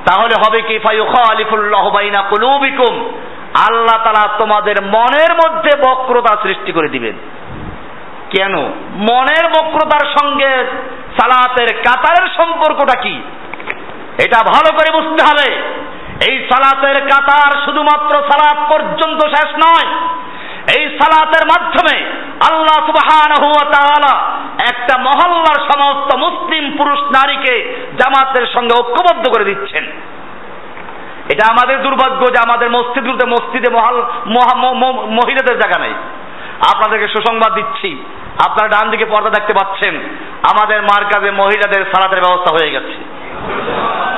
[0.04, 2.94] তাহলে হবে কি, ফায়ুখালিফুল্লাহ বাইনা কুলুবিকুম,
[3.68, 7.12] আল্লাহ তালা তোমাদের মনের মধ্যে বক্রতা সৃষ্টি করে দিবেন।
[8.36, 8.58] কেন?
[9.10, 10.64] মনের বক্রতার সঙ্গে
[11.20, 13.22] সালাতের কাতারের সম্পর্কটা কি?
[14.24, 15.62] এটা ভালো করে বুঝতে হবে।
[16.28, 19.88] এই সালাতের কাতার শুধুমাত্র সালাত পর্যন্ত শেষ নয়।
[20.78, 21.96] এই সালাতের মাধ্যমে
[22.50, 23.32] আল্লাহ সুবহান
[24.70, 27.54] একটা মহল্লার সমস্ত মুসলিম পুরুষ নারীকে
[27.98, 29.84] জামাতের সঙ্গে ঐক্যবদ্ধ করে দিচ্ছেন।
[31.28, 33.96] এটা আমাদের দুর্ভাগ্য যে আমাদের মসজিদগুলোতে মসজিদে মহাল
[35.18, 35.94] মহিলাদের জায়গা নেই।
[36.72, 38.04] আপনাদেরকে সুসংবাদ দিচ্ছি।
[38.46, 39.94] আপনারা ডান দিকে পর্দা দেখতে পাচ্ছেন।
[40.50, 43.19] আমাদের মার্কাজে মহিলাদের সালাতের ব্যবস্থা হয়ে গেছে।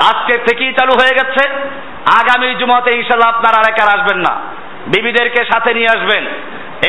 [0.09, 1.51] আজকে থেকেই চালু হয়ে গেছে।
[2.21, 4.35] আগামী জুমাতে ইনশাল্লাহ আপনারা আর একা আসবেন না।
[4.87, 6.27] বিবিদেরকে সাথে নিয়ে আসবেন।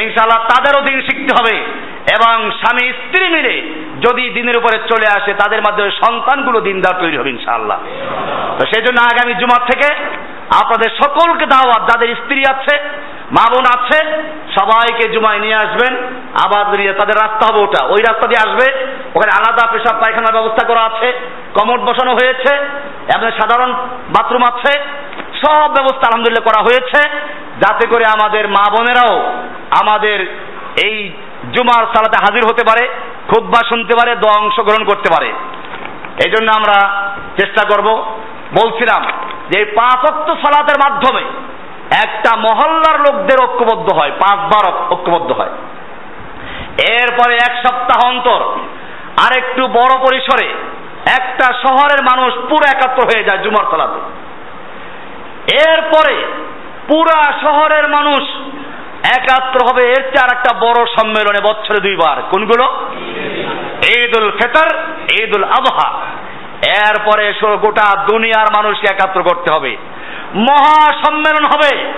[0.02, 1.58] ইনশাল্লাহ তাদেরও দিন শিখতে হবে।
[2.12, 3.62] এবং স্বামী, স্ত্রী মিলে
[4.02, 7.80] যদি দিনের উপরে চলে আসে, তাদের মাধ্যমে সন্তানগুলো দিনদার তৈরি হবে ইনশাআল্লাহ।
[8.60, 9.94] তো সেই জন্য আগামী জুমার থেকে
[10.64, 12.78] আপনাদের সকলকে দাওয়াত, যাদের স্ত্রী আছে
[13.36, 14.00] মা বোন আছে,
[14.58, 15.94] সবাইকে জুমায় নিয়ে আসবেন,
[16.46, 18.68] আবার নিয়ে তাদের রাস্তা হবে ওটা। ওই রাস্তা দিয়ে আসবে,
[19.16, 21.10] ওখানে আলাদা পেশাব, পায়খানার ব্যবস্থা করা আছে
[21.58, 22.52] কমট বসানো হয়েছে
[23.16, 23.72] এবং সাধারণ
[24.16, 24.74] বাথরুম আছে,
[25.42, 27.00] সব ব্যবস্থা আলহামদুলিল্লাহ করা হয়েছে,
[27.64, 29.16] যাতে করে আমাদের মা বোনেরাও
[29.82, 30.18] আমাদের
[30.86, 30.96] এই
[31.54, 32.84] জুমার সালাতে হাজির হতে পারে
[33.30, 35.30] খুদ্া শুনতে পারে, দোয়া অংশগ্রহণ করতে পারে।
[36.26, 36.78] এই জন্য আমরা
[37.40, 37.88] চেষ্টা করব,
[38.60, 39.02] বলছিলাম
[39.52, 41.24] যে পাঁচক্ত সালাতের মাধ্যমে
[41.98, 45.50] একটা মহল্লার লোকদের ঐক্যবদ্ধ হয়, পাঁচবার ঐক্যবদ্ধ হয়।
[46.92, 48.42] এরপরে এক সপ্তাহ অন্তর
[49.24, 50.48] আরেকটু বড় পরিসরে
[51.22, 54.00] একটা শহরের মানুষ পুরো একাত্র হয়ে যায় জুমার সালাতে।
[55.70, 56.16] এরপরে
[56.88, 58.24] পুরা শহরের মানুষ
[59.18, 62.66] একাত্র হবে, এর চেয়ে আর একটা বড় সম্মেলনে বছরে দুইবার। কোনগুলো?
[64.00, 64.78] ঈদ উল ফেতর
[65.36, 65.90] উল আবহা
[66.68, 69.78] এরপরে গোটা দুনিয়ার মানুষকে একাত্র করতে হবে।
[70.36, 71.94] মহা সম্মেলন হবে।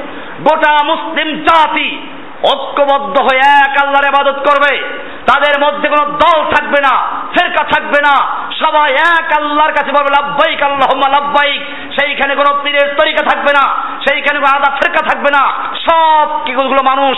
[0.50, 2.08] গোটা মুসলিম জাতি
[2.54, 4.84] ঐক্যবদ্ধ হয়ে এক আল্লাহর ইবাদত করবে।
[5.32, 6.94] তাদের মধ্যে কোনো দল থাকবে না,
[7.34, 8.16] ফেরকা থাকবে না।
[8.60, 11.62] সবাই এক আল্লাহর কাছে বলবে লাভবাইক আল্লাহুম্মা লাভবাইক
[12.00, 13.76] সেইখানে কোনো পীরের তরিকা থাকবে না,
[14.10, 15.44] সেইখানে কোনো আদা ফেরকা থাকবে না।
[15.90, 17.18] সব কিগুলো মানুষ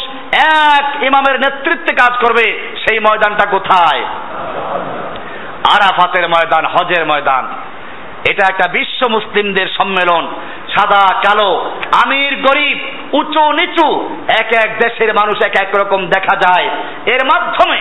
[0.65, 4.05] এক ইমামের নেতৃত্বে কাজ করবে। সেই ময়দানটা কোথায়?
[5.75, 7.47] আরাফাতের ময়দান, হজের ময়দান।
[8.31, 10.27] এটা একটা বিশ্ব মুসলিমদের সম্মেলন,
[10.75, 11.71] সাদা, কালো,
[12.05, 12.77] আমির, গরিব,
[13.13, 14.09] উঁচু, নিচু,
[14.39, 16.67] এক এক দেশের মানুষ এক এক রকম দেখা যায়।
[17.05, 17.79] এর মাধ্যমে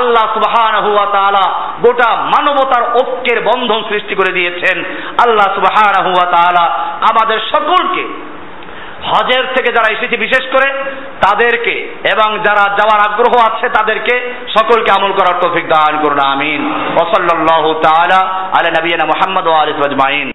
[0.00, 1.44] আল্লাহ সুবহান হুয়া তাআলা
[1.82, 4.84] গোটা মানবতার ঐক্যের বন্ধন সৃষ্টি করে দিয়েছেন।
[5.26, 6.64] আল্লাহ সুবহান হুয়া তাআলা
[7.10, 8.04] আমাদের সকলকে
[9.04, 10.68] হজের থেকে যারা এসেছে, বিশেষ করে
[11.20, 11.74] তাদেরকে
[12.12, 18.20] এবং যারা যাওয়ার আগ্রহ আছে তাদেরকে সকলকে আমল করার তৌফিক দান করুন, আমিন। ওসল্লাহ তাআলা
[18.58, 20.26] আলা নবীনা মুহাম্মদ ওয়া আলিহি ওয়াজমাইন।